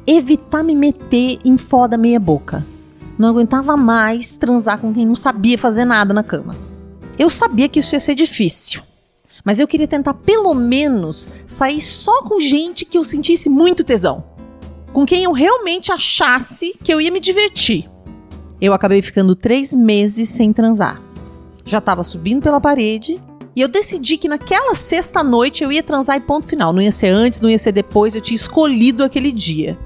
evitar 0.06 0.64
me 0.64 0.74
meter 0.74 1.38
em 1.44 1.58
foda 1.58 1.98
meia 1.98 2.18
boca. 2.18 2.66
Não 3.18 3.28
aguentava 3.28 3.76
mais 3.76 4.36
transar 4.36 4.78
com 4.78 4.92
quem 4.92 5.06
não 5.06 5.14
sabia 5.14 5.58
fazer 5.58 5.84
nada 5.84 6.14
na 6.14 6.22
cama. 6.22 6.56
Eu 7.18 7.28
sabia 7.28 7.68
que 7.68 7.78
isso 7.78 7.94
ia 7.94 8.00
ser 8.00 8.14
difícil. 8.14 8.82
Mas 9.44 9.58
eu 9.58 9.66
queria 9.66 9.88
tentar 9.88 10.14
pelo 10.14 10.54
menos 10.54 11.30
sair 11.46 11.80
só 11.80 12.22
com 12.22 12.40
gente 12.40 12.84
que 12.84 12.96
eu 12.96 13.04
sentisse 13.04 13.48
muito 13.48 13.84
tesão. 13.84 14.24
Com 14.92 15.04
quem 15.04 15.24
eu 15.24 15.32
realmente 15.32 15.90
achasse 15.90 16.76
que 16.82 16.92
eu 16.92 17.00
ia 17.00 17.10
me 17.10 17.18
divertir. 17.18 17.90
Eu 18.60 18.72
acabei 18.72 19.02
ficando 19.02 19.34
três 19.34 19.74
meses 19.74 20.28
sem 20.28 20.52
transar. 20.52 21.02
Já 21.64 21.78
estava 21.78 22.02
subindo 22.02 22.42
pela 22.42 22.60
parede 22.60 23.20
e 23.54 23.60
eu 23.60 23.68
decidi 23.68 24.16
que 24.16 24.28
naquela 24.28 24.74
sexta 24.74 25.22
noite 25.22 25.64
eu 25.64 25.72
ia 25.72 25.82
transar 25.82 26.16
e 26.16 26.20
ponto 26.20 26.46
final. 26.46 26.72
Não 26.72 26.80
ia 26.80 26.90
ser 26.90 27.08
antes, 27.08 27.40
não 27.40 27.50
ia 27.50 27.58
ser 27.58 27.72
depois, 27.72 28.14
eu 28.14 28.20
tinha 28.20 28.36
escolhido 28.36 29.02
aquele 29.02 29.32
dia. 29.32 29.78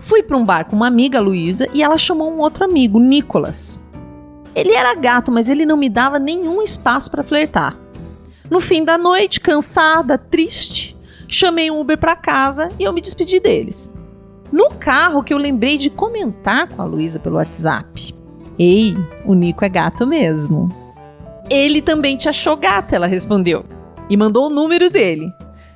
Fui 0.00 0.22
para 0.22 0.36
um 0.36 0.44
bar 0.44 0.66
com 0.66 0.76
uma 0.76 0.86
amiga, 0.86 1.20
Luísa, 1.20 1.68
e 1.72 1.82
ela 1.82 1.98
chamou 1.98 2.30
um 2.30 2.38
outro 2.38 2.64
amigo, 2.64 2.98
Nicolas. 2.98 3.78
Ele 4.54 4.72
era 4.72 4.94
gato, 4.94 5.30
mas 5.30 5.48
ele 5.48 5.66
não 5.66 5.76
me 5.76 5.88
dava 5.88 6.18
nenhum 6.18 6.62
espaço 6.62 7.10
para 7.10 7.22
flertar. 7.22 7.78
No 8.50 8.60
fim 8.60 8.84
da 8.84 8.96
noite, 8.96 9.40
cansada, 9.40 10.16
triste, 10.16 10.96
chamei 11.26 11.70
um 11.70 11.80
Uber 11.80 11.98
para 11.98 12.14
casa 12.14 12.70
e 12.78 12.84
eu 12.84 12.92
me 12.92 13.00
despedi 13.00 13.40
deles. 13.40 13.92
No 14.52 14.70
carro 14.70 15.24
que 15.24 15.34
eu 15.34 15.38
lembrei 15.38 15.76
de 15.76 15.90
comentar 15.90 16.68
com 16.68 16.80
a 16.80 16.84
Luísa 16.84 17.18
pelo 17.18 17.36
WhatsApp. 17.36 18.14
Ei, 18.58 18.96
o 19.24 19.34
Nico 19.34 19.64
é 19.64 19.68
gato 19.68 20.06
mesmo. 20.06 20.68
Ele 21.50 21.82
também 21.82 22.16
te 22.16 22.28
achou 22.28 22.56
gata, 22.56 22.94
ela 22.94 23.06
respondeu. 23.06 23.64
E 24.08 24.16
mandou 24.16 24.46
o 24.46 24.50
número 24.50 24.88
dele. 24.88 25.32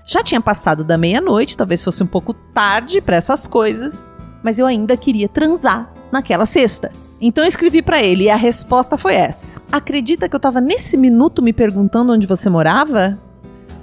Já 0.06 0.22
tinha 0.22 0.40
passado 0.40 0.84
da 0.84 0.96
meia-noite, 0.96 1.56
talvez 1.56 1.82
fosse 1.82 2.02
um 2.02 2.06
pouco 2.06 2.32
tarde 2.32 3.00
para 3.00 3.16
essas 3.16 3.46
coisas, 3.46 4.04
mas 4.42 4.58
eu 4.58 4.66
ainda 4.66 4.96
queria 4.96 5.28
transar 5.28 5.92
naquela 6.10 6.46
sexta. 6.46 6.90
Então 7.20 7.44
eu 7.44 7.48
escrevi 7.48 7.82
para 7.82 8.02
ele 8.02 8.24
e 8.24 8.30
a 8.30 8.36
resposta 8.36 8.96
foi 8.96 9.14
essa. 9.14 9.60
Acredita 9.70 10.28
que 10.28 10.34
eu 10.34 10.40
tava 10.40 10.60
nesse 10.60 10.96
minuto 10.96 11.42
me 11.42 11.52
perguntando 11.52 12.12
onde 12.12 12.26
você 12.26 12.48
morava? 12.48 13.18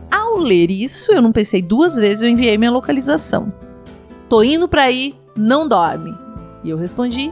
Ao 0.10 0.38
ler 0.38 0.72
isso, 0.72 1.12
eu 1.12 1.22
não 1.22 1.32
pensei 1.32 1.62
duas 1.62 1.96
vezes, 1.96 2.24
eu 2.24 2.30
enviei 2.30 2.58
minha 2.58 2.72
localização. 2.72 3.54
Tô 4.28 4.42
indo 4.42 4.68
pra 4.68 4.84
aí, 4.84 5.14
não 5.36 5.68
dorme. 5.68 6.18
E 6.64 6.70
eu 6.70 6.78
respondi: 6.78 7.32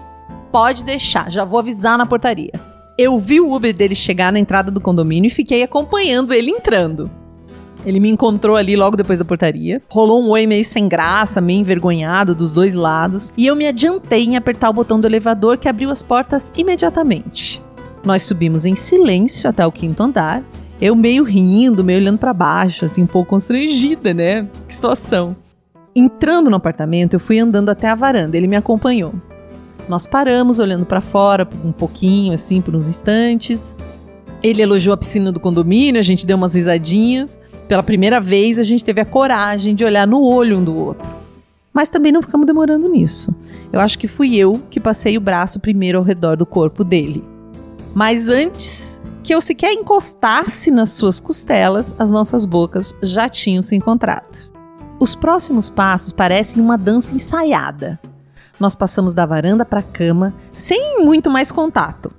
pode 0.52 0.84
deixar, 0.84 1.32
já 1.32 1.44
vou 1.44 1.60
avisar 1.60 1.98
na 1.98 2.06
portaria. 2.06 2.54
Eu 2.98 3.18
vi 3.18 3.42
o 3.42 3.54
Uber 3.54 3.76
dele 3.76 3.96
chegar 3.96 4.32
na 4.32 4.40
entrada 4.40 4.70
do 4.70 4.80
condomínio 4.80 5.28
e 5.28 5.32
fiquei 5.32 5.64
acompanhando 5.64 6.34
ele 6.34 6.52
entrando. 6.52 7.10
Ele 7.86 8.00
me 8.00 8.10
encontrou 8.10 8.56
ali 8.56 8.76
logo 8.76 8.98
depois 8.98 9.20
da 9.20 9.26
portaria. 9.26 9.82
Rolou 9.90 10.24
um 10.24 10.30
oi 10.30 10.48
meio 10.48 10.66
sem 10.66 10.88
graça, 10.88 11.40
meio 11.40 11.60
envergonhado 11.60 12.34
dos 12.34 12.52
dois 12.52 12.74
lados. 12.74 13.32
E 13.38 13.46
eu 13.46 13.56
me 13.56 13.68
adiantei 13.68 14.24
em 14.24 14.36
apertar 14.36 14.70
o 14.70 14.74
botão 14.74 15.00
do 15.00 15.06
elevador 15.06 15.58
que 15.58 15.70
abriu 15.70 15.92
as 15.92 16.02
portas 16.02 16.52
imediatamente. 16.58 17.62
Nós 18.04 18.24
subimos 18.24 18.66
em 18.66 18.76
silêncio 18.76 19.50
até 19.50 19.66
o 19.66 19.72
quinto 19.72 20.02
andar. 20.02 20.44
Eu 20.82 20.96
meio 20.96 21.24
rindo, 21.24 21.84
meio 21.84 22.00
olhando 22.00 22.18
para 22.18 22.34
baixo, 22.34 22.86
assim, 22.86 23.04
um 23.04 23.08
pouco 23.08 23.30
constrangida, 23.30 24.14
né? 24.14 24.48
Que 24.68 24.74
situação. 24.74 25.36
Entrando 25.96 26.50
no 26.50 26.58
apartamento, 26.58 27.14
eu 27.14 27.20
fui 27.20 27.40
andando 27.40 27.70
até 27.70 27.88
a 27.88 27.96
varanda. 27.96 28.36
Ele 28.36 28.48
me 28.48 28.56
acompanhou. 28.56 29.14
Nós 29.88 30.06
paramos 30.06 30.60
olhando 30.60 30.86
para 30.86 31.00
fora 31.00 31.48
um 31.64 31.72
pouquinho, 31.72 32.34
assim, 32.34 32.60
por 32.62 32.76
uns 32.76 32.90
instantes. 32.90 33.78
Ele 34.44 34.62
elogiou 34.62 34.94
a 34.94 34.98
piscina 34.98 35.32
do 35.32 35.40
condomínio, 35.40 36.00
a 36.00 36.04
gente 36.04 36.26
deu 36.26 36.36
umas 36.36 36.56
risadinhas. 36.56 37.40
Pela 37.68 37.82
primeira 37.82 38.22
vez, 38.22 38.60
a 38.60 38.64
gente 38.64 38.86
teve 38.86 39.02
a 39.02 39.06
coragem 39.06 39.74
de 39.74 39.84
olhar 39.84 40.06
no 40.06 40.22
olho 40.22 40.60
um 40.60 40.64
do 40.64 40.76
outro. 40.76 41.10
Mas 41.74 41.90
também 41.90 42.12
não 42.12 42.22
ficamos 42.22 42.46
demorando 42.46 42.88
nisso. 42.88 43.36
Eu 43.74 43.80
acho 43.80 43.98
que 43.98 44.08
fui 44.08 44.36
eu 44.36 44.62
que 44.70 44.80
passei 44.80 45.18
o 45.18 45.22
braço 45.22 45.60
primeiro 45.60 45.98
ao 45.98 46.04
redor 46.04 46.38
do 46.38 46.46
corpo 46.46 46.84
dele. 46.84 47.24
Mas 47.94 48.30
antes 48.30 49.02
que 49.24 49.34
eu 49.34 49.42
sequer 49.42 49.74
encostasse 49.74 50.70
nas 50.70 50.92
suas 50.92 51.20
costelas, 51.20 51.96
as 51.98 52.12
nossas 52.12 52.46
bocas 52.46 52.96
já 53.02 53.28
tinham 53.28 53.64
se 53.64 53.76
encontrado. 53.76 54.54
Os 55.00 55.16
próximos 55.16 55.70
passos 55.70 56.12
parecem 56.12 56.62
uma 56.62 56.78
dança 56.78 57.16
ensaiada. 57.16 58.00
Nós 58.60 58.76
passamos 58.76 59.14
da 59.14 59.26
varanda 59.26 59.66
para 59.66 59.80
a 59.80 59.84
cama 59.84 60.34
sem 60.54 61.04
muito 61.04 61.30
mais 61.30 61.52
contato. 61.52 62.12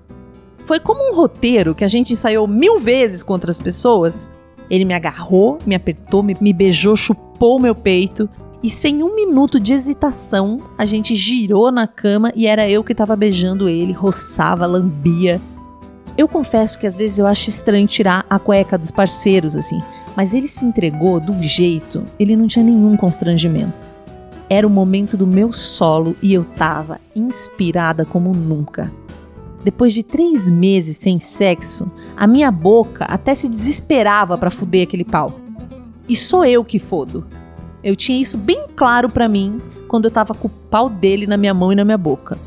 Foi 0.64 0.80
como 0.80 1.12
um 1.12 1.14
roteiro 1.14 1.74
que 1.74 1.84
a 1.84 1.88
gente 1.88 2.12
ensaiou 2.12 2.48
mil 2.48 2.78
vezes 2.78 3.22
com 3.22 3.32
outras 3.32 3.60
pessoas 3.60 4.30
ele 4.70 4.84
me 4.84 4.94
agarrou, 4.94 5.58
me 5.66 5.74
apertou, 5.74 6.22
me, 6.22 6.36
me 6.40 6.52
beijou, 6.52 6.96
chupou 6.96 7.58
meu 7.58 7.74
peito. 7.74 8.28
E 8.62 8.70
sem 8.70 9.02
um 9.02 9.14
minuto 9.14 9.60
de 9.60 9.72
hesitação, 9.72 10.62
a 10.76 10.84
gente 10.84 11.14
girou 11.14 11.70
na 11.70 11.86
cama 11.86 12.32
e 12.34 12.46
era 12.46 12.68
eu 12.68 12.82
que 12.82 12.92
estava 12.92 13.14
beijando 13.14 13.68
ele, 13.68 13.92
roçava, 13.92 14.66
lambia. 14.66 15.40
Eu 16.18 16.26
confesso 16.26 16.78
que 16.78 16.86
às 16.86 16.96
vezes 16.96 17.18
eu 17.18 17.26
acho 17.26 17.50
estranho 17.50 17.86
tirar 17.86 18.24
a 18.28 18.38
cueca 18.38 18.78
dos 18.78 18.90
parceiros, 18.90 19.54
assim, 19.54 19.80
mas 20.16 20.32
ele 20.32 20.48
se 20.48 20.64
entregou 20.64 21.20
do 21.20 21.40
jeito, 21.42 22.04
ele 22.18 22.34
não 22.34 22.46
tinha 22.46 22.64
nenhum 22.64 22.96
constrangimento. 22.96 23.74
Era 24.48 24.66
o 24.66 24.70
momento 24.70 25.16
do 25.16 25.26
meu 25.26 25.52
solo 25.52 26.16
e 26.22 26.32
eu 26.32 26.44
tava 26.44 26.98
inspirada 27.14 28.04
como 28.04 28.32
nunca. 28.32 28.90
Depois 29.66 29.92
de 29.92 30.04
três 30.04 30.48
meses 30.48 30.96
sem 30.96 31.18
sexo, 31.18 31.90
a 32.16 32.24
minha 32.24 32.52
boca 32.52 33.04
até 33.06 33.34
se 33.34 33.48
desesperava 33.48 34.38
para 34.38 34.48
fuder 34.48 34.84
aquele 34.84 35.04
pau. 35.04 35.40
E 36.08 36.14
sou 36.14 36.44
eu 36.44 36.64
que 36.64 36.78
fodo. 36.78 37.26
Eu 37.82 37.96
tinha 37.96 38.16
isso 38.16 38.38
bem 38.38 38.66
claro 38.76 39.10
para 39.10 39.28
mim 39.28 39.60
quando 39.88 40.04
eu 40.04 40.10
tava 40.12 40.34
com 40.34 40.46
o 40.46 40.50
pau 40.70 40.88
dele 40.88 41.26
na 41.26 41.36
minha 41.36 41.52
mão 41.52 41.72
e 41.72 41.74
na 41.74 41.84
minha 41.84 41.98
boca. 41.98 42.38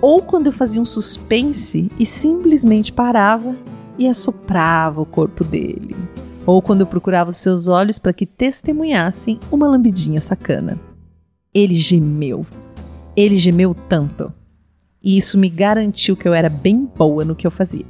Ou 0.00 0.20
quando 0.20 0.46
eu 0.46 0.52
fazia 0.52 0.82
um 0.82 0.84
suspense 0.84 1.88
e 1.96 2.04
simplesmente 2.04 2.92
parava 2.92 3.56
e 3.96 4.08
assoprava 4.08 5.00
o 5.00 5.06
corpo 5.06 5.44
dele. 5.44 5.94
Ou 6.44 6.60
quando 6.60 6.80
eu 6.80 6.88
procurava 6.88 7.30
os 7.30 7.36
seus 7.36 7.68
olhos 7.68 8.00
para 8.00 8.12
que 8.12 8.26
testemunhassem 8.26 9.38
uma 9.48 9.68
lambidinha 9.68 10.20
sacana. 10.20 10.76
Ele 11.54 11.76
gemeu. 11.76 12.44
Ele 13.14 13.38
gemeu 13.38 13.76
tanto 13.88 14.32
e 15.04 15.18
isso 15.18 15.36
me 15.36 15.50
garantiu 15.50 16.16
que 16.16 16.26
eu 16.26 16.32
era 16.32 16.48
bem 16.48 16.90
boa 16.96 17.24
no 17.24 17.36
que 17.36 17.46
eu 17.46 17.50
fazia. 17.50 17.84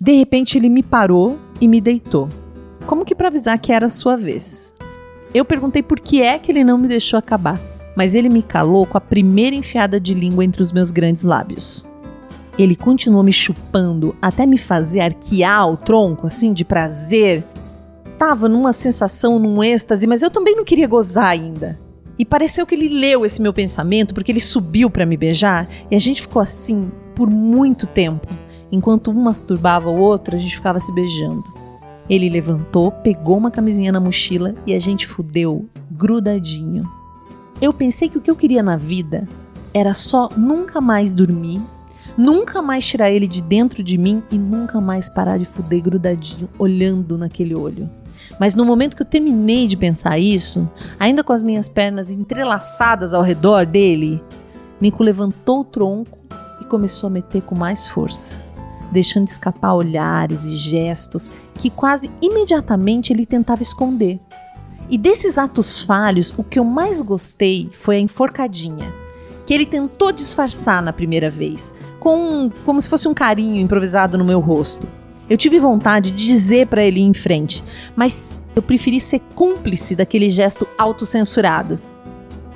De 0.00 0.12
repente 0.12 0.56
ele 0.56 0.68
me 0.68 0.82
parou 0.82 1.36
e 1.60 1.66
me 1.66 1.80
deitou, 1.80 2.28
como 2.86 3.04
que 3.04 3.14
para 3.14 3.28
avisar 3.28 3.58
que 3.58 3.72
era 3.72 3.86
a 3.86 3.90
sua 3.90 4.16
vez. 4.16 4.72
Eu 5.34 5.44
perguntei 5.44 5.82
por 5.82 5.98
que 5.98 6.22
é 6.22 6.38
que 6.38 6.52
ele 6.52 6.62
não 6.62 6.78
me 6.78 6.86
deixou 6.86 7.18
acabar, 7.18 7.60
mas 7.96 8.14
ele 8.14 8.28
me 8.28 8.42
calou 8.42 8.86
com 8.86 8.96
a 8.96 9.00
primeira 9.00 9.56
enfiada 9.56 9.98
de 9.98 10.14
língua 10.14 10.44
entre 10.44 10.62
os 10.62 10.70
meus 10.70 10.92
grandes 10.92 11.24
lábios. 11.24 11.84
Ele 12.56 12.76
continuou 12.76 13.24
me 13.24 13.32
chupando 13.32 14.14
até 14.22 14.46
me 14.46 14.56
fazer 14.56 15.00
arquear 15.00 15.68
o 15.68 15.76
tronco, 15.76 16.28
assim, 16.28 16.52
de 16.52 16.64
prazer. 16.64 17.44
Tava 18.16 18.48
numa 18.48 18.72
sensação, 18.72 19.40
num 19.40 19.60
êxtase, 19.60 20.06
mas 20.06 20.22
eu 20.22 20.30
também 20.30 20.54
não 20.54 20.64
queria 20.64 20.86
gozar 20.86 21.26
ainda. 21.26 21.80
E 22.18 22.24
pareceu 22.24 22.66
que 22.66 22.74
ele 22.74 22.88
leu 22.88 23.24
esse 23.24 23.42
meu 23.42 23.52
pensamento 23.52 24.14
porque 24.14 24.30
ele 24.30 24.40
subiu 24.40 24.88
para 24.88 25.06
me 25.06 25.16
beijar 25.16 25.68
e 25.90 25.96
a 25.96 25.98
gente 25.98 26.22
ficou 26.22 26.40
assim 26.40 26.90
por 27.14 27.28
muito 27.28 27.86
tempo. 27.86 28.28
Enquanto 28.70 29.10
um 29.10 29.14
masturbava 29.14 29.90
o 29.90 29.96
outro, 29.96 30.36
a 30.36 30.38
gente 30.38 30.56
ficava 30.56 30.78
se 30.78 30.92
beijando. 30.92 31.44
Ele 32.08 32.28
levantou, 32.28 32.90
pegou 32.90 33.36
uma 33.36 33.50
camisinha 33.50 33.90
na 33.90 34.00
mochila 34.00 34.54
e 34.66 34.74
a 34.74 34.78
gente 34.78 35.06
fudeu 35.06 35.68
grudadinho. 35.90 36.88
Eu 37.60 37.72
pensei 37.72 38.08
que 38.08 38.18
o 38.18 38.20
que 38.20 38.30
eu 38.30 38.36
queria 38.36 38.62
na 38.62 38.76
vida 38.76 39.26
era 39.72 39.94
só 39.94 40.28
nunca 40.36 40.80
mais 40.80 41.14
dormir, 41.14 41.60
nunca 42.16 42.60
mais 42.60 42.86
tirar 42.86 43.10
ele 43.10 43.26
de 43.26 43.40
dentro 43.40 43.82
de 43.82 43.96
mim 43.96 44.22
e 44.30 44.36
nunca 44.36 44.80
mais 44.80 45.08
parar 45.08 45.38
de 45.38 45.44
fuder 45.44 45.82
grudadinho, 45.82 46.48
olhando 46.58 47.16
naquele 47.16 47.54
olho. 47.54 47.88
Mas 48.38 48.54
no 48.54 48.64
momento 48.64 48.96
que 48.96 49.02
eu 49.02 49.06
terminei 49.06 49.66
de 49.66 49.76
pensar 49.76 50.18
isso, 50.18 50.68
ainda 50.98 51.22
com 51.22 51.32
as 51.32 51.42
minhas 51.42 51.68
pernas 51.68 52.10
entrelaçadas 52.10 53.14
ao 53.14 53.22
redor 53.22 53.64
dele, 53.64 54.22
Nico 54.80 55.02
levantou 55.02 55.60
o 55.60 55.64
tronco 55.64 56.18
e 56.60 56.64
começou 56.64 57.06
a 57.06 57.10
meter 57.10 57.42
com 57.42 57.54
mais 57.54 57.86
força, 57.86 58.40
deixando 58.92 59.28
escapar 59.28 59.74
olhares 59.74 60.44
e 60.44 60.56
gestos 60.56 61.30
que 61.54 61.70
quase 61.70 62.10
imediatamente 62.20 63.12
ele 63.12 63.24
tentava 63.24 63.62
esconder. 63.62 64.20
E 64.90 64.98
desses 64.98 65.38
atos 65.38 65.82
falhos, 65.82 66.34
o 66.36 66.44
que 66.44 66.58
eu 66.58 66.64
mais 66.64 67.00
gostei 67.00 67.70
foi 67.72 67.96
a 67.96 68.00
enforcadinha, 68.00 68.92
que 69.46 69.54
ele 69.54 69.64
tentou 69.64 70.12
disfarçar 70.12 70.82
na 70.82 70.92
primeira 70.92 71.30
vez, 71.30 71.74
com 71.98 72.50
como 72.64 72.80
se 72.80 72.88
fosse 72.88 73.08
um 73.08 73.14
carinho 73.14 73.56
improvisado 73.56 74.18
no 74.18 74.24
meu 74.24 74.40
rosto. 74.40 74.86
Eu 75.28 75.36
tive 75.36 75.58
vontade 75.58 76.10
de 76.10 76.26
dizer 76.26 76.66
para 76.66 76.84
ele 76.84 77.00
ir 77.00 77.04
em 77.04 77.14
frente, 77.14 77.64
mas 77.96 78.40
eu 78.54 78.62
preferi 78.62 79.00
ser 79.00 79.20
cúmplice 79.34 79.96
daquele 79.96 80.28
gesto 80.28 80.66
autocensurado. 80.76 81.80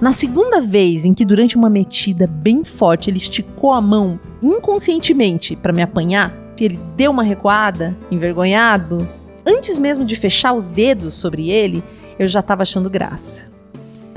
Na 0.00 0.12
segunda 0.12 0.60
vez 0.60 1.04
em 1.04 1.14
que, 1.14 1.24
durante 1.24 1.56
uma 1.56 1.70
metida 1.70 2.26
bem 2.26 2.62
forte, 2.62 3.10
ele 3.10 3.16
esticou 3.16 3.72
a 3.72 3.80
mão 3.80 4.20
inconscientemente 4.42 5.56
para 5.56 5.72
me 5.72 5.82
apanhar, 5.82 6.32
ele 6.60 6.78
deu 6.96 7.10
uma 7.10 7.22
recuada, 7.22 7.96
envergonhado. 8.10 9.08
Antes 9.46 9.78
mesmo 9.78 10.04
de 10.04 10.16
fechar 10.16 10.52
os 10.52 10.70
dedos 10.70 11.14
sobre 11.14 11.50
ele, 11.50 11.82
eu 12.18 12.26
já 12.26 12.40
estava 12.40 12.62
achando 12.62 12.90
graça. 12.90 13.46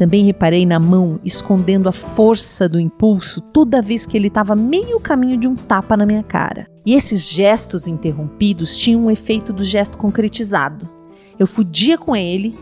Também 0.01 0.25
reparei 0.25 0.65
na 0.65 0.79
mão 0.79 1.19
escondendo 1.23 1.87
a 1.87 1.91
força 1.91 2.67
do 2.67 2.79
impulso 2.79 3.39
toda 3.39 3.83
vez 3.83 4.03
que 4.03 4.17
ele 4.17 4.29
estava 4.29 4.55
meio 4.55 4.99
caminho 4.99 5.37
de 5.37 5.47
um 5.47 5.53
tapa 5.53 5.95
na 5.95 6.07
minha 6.07 6.23
cara. 6.23 6.65
E 6.83 6.95
esses 6.95 7.29
gestos 7.29 7.87
interrompidos 7.87 8.75
tinham 8.75 9.05
um 9.05 9.11
efeito 9.11 9.53
do 9.53 9.63
gesto 9.63 9.99
concretizado. 9.99 10.89
Eu 11.37 11.45
fudia 11.45 11.99
com 11.99 12.15
ele 12.15 12.57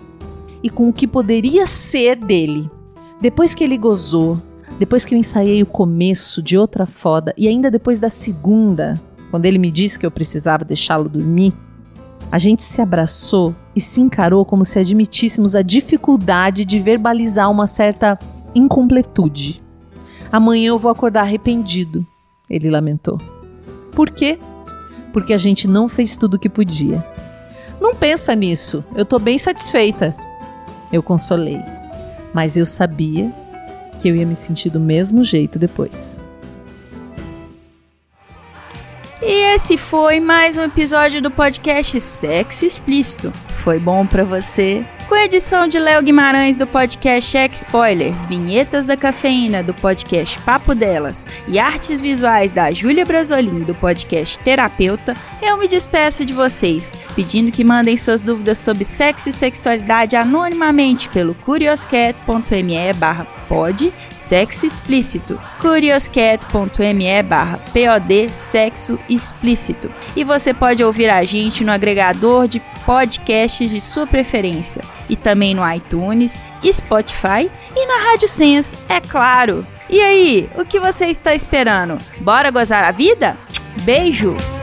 e 0.62 0.70
com 0.70 0.90
o 0.90 0.92
que 0.92 1.08
poderia 1.08 1.66
ser 1.66 2.18
dele. 2.18 2.70
Depois 3.22 3.56
que 3.56 3.64
ele 3.64 3.78
gozou, 3.78 4.42
depois 4.78 5.06
que 5.06 5.16
eu 5.16 5.18
ensaiei 5.18 5.64
o 5.64 5.66
começo 5.66 6.44
de 6.44 6.58
outra 6.58 6.86
foda 6.86 7.34
e 7.38 7.48
ainda 7.48 7.72
depois 7.72 8.02
da 8.02 8.10
segunda, 8.10 9.00
quando 9.32 9.46
ele 9.46 9.58
me 9.58 9.72
disse 9.72 9.98
que 9.98 10.06
eu 10.06 10.12
precisava 10.12 10.66
deixá-lo 10.66 11.08
dormir, 11.08 11.54
a 12.32 12.38
gente 12.38 12.62
se 12.62 12.82
abraçou 12.82 13.56
e 13.76 13.82
se 13.82 14.02
encarou 14.02 14.46
como 14.46 14.64
se 14.64 14.78
admitíssemos 14.78 15.56
a 15.56 15.62
dificuldade 15.62 16.64
de 16.64 16.80
verbalizar 16.80 17.50
uma 17.50 17.66
certa 17.66 18.20
incompletude. 18.54 19.64
Amanhã 20.32 20.70
eu 20.70 20.80
vou 20.80 20.92
acordar 20.92 21.22
arrependido, 21.22 22.06
ele 22.50 22.70
lamentou. 22.70 23.20
Por 23.92 24.12
quê? 24.12 24.40
Porque 25.12 25.34
a 25.34 25.38
gente 25.38 25.68
não 25.68 25.90
fez 25.90 26.16
tudo 26.18 26.36
o 26.36 26.40
que 26.40 26.50
podia. 26.50 27.04
Não 27.82 27.96
pensa 27.96 28.36
nisso, 28.36 28.84
eu 28.96 29.06
tô 29.06 29.18
bem 29.18 29.38
satisfeita. 29.38 30.16
Eu 30.92 31.02
consolei. 31.02 31.62
Mas 32.34 32.56
eu 32.56 32.66
sabia 32.66 33.34
que 34.00 34.08
eu 34.08 34.16
ia 34.16 34.26
me 34.26 34.36
sentir 34.36 34.70
do 34.70 34.80
mesmo 34.80 35.24
jeito 35.24 35.58
depois. 35.58 36.20
Esse 39.60 39.78
foi 39.78 40.22
mais 40.22 40.56
um 40.56 40.62
episódio 40.64 41.22
do 41.22 41.30
podcast 41.30 42.00
Sexo 42.00 42.64
Explícito. 42.64 43.30
Foi 43.58 43.78
bom 43.78 44.08
para 44.08 44.24
você? 44.24 44.86
Com 45.10 45.18
edição 45.18 45.68
de 45.68 45.78
Léo 45.78 46.02
Guimarães 46.02 46.58
do 46.58 46.66
podcast 46.66 47.30
Check 47.30 47.52
Spoilers, 47.52 48.26
vinhetas 48.26 48.86
da 48.86 48.96
cafeína 48.96 49.62
do 49.62 49.74
podcast 49.74 50.40
Papo 50.44 50.74
Delas 50.74 51.26
e 51.46 51.60
artes 51.60 52.00
visuais 52.00 52.54
da 52.54 52.72
Júlia 52.72 53.06
Brasolim 53.06 53.60
do 53.60 53.76
podcast 53.76 54.40
Terapeuta, 54.40 55.14
eu 55.42 55.58
me 55.58 55.68
despeço 55.68 56.24
de 56.24 56.32
vocês, 56.32 56.94
pedindo 57.14 57.52
que 57.52 57.66
mandem 57.66 57.98
suas 57.98 58.22
dúvidas 58.22 58.60
sobre 58.60 58.86
sexo 58.86 59.28
e 59.28 59.34
sexualidade 59.34 60.16
anonimamente 60.16 61.10
pelo 61.10 61.36
curioscat.me 61.36 62.94
barra 62.94 63.39
pod 63.50 63.92
sexo 64.16 64.68
explícito, 64.68 65.42
curioscat.me 65.60 67.24
barra 67.24 67.60
pod 67.74 68.30
sexo 68.34 69.00
explícito. 69.10 69.90
E 70.16 70.24
você 70.24 70.54
pode 70.54 70.84
ouvir 70.84 71.10
a 71.10 71.24
gente 71.24 71.64
no 71.64 71.72
agregador 71.72 72.48
de 72.48 72.62
podcasts 72.86 73.70
de 73.70 73.82
sua 73.82 74.06
preferência 74.06 74.84
e 75.10 75.16
também 75.16 75.56
no 75.56 75.70
iTunes, 75.70 76.40
Spotify 76.64 77.50
e 77.76 77.86
na 77.88 78.12
Rádio 78.12 78.28
Sense, 78.28 78.78
é 78.88 79.02
claro. 79.02 79.66
E 79.90 80.00
aí, 80.00 80.50
o 80.56 80.64
que 80.64 80.80
você 80.80 81.08
está 81.08 81.34
esperando? 81.34 81.98
Bora 82.20 82.52
gozar 82.52 82.84
a 82.84 82.92
vida? 82.92 83.36
Beijo! 83.82 84.59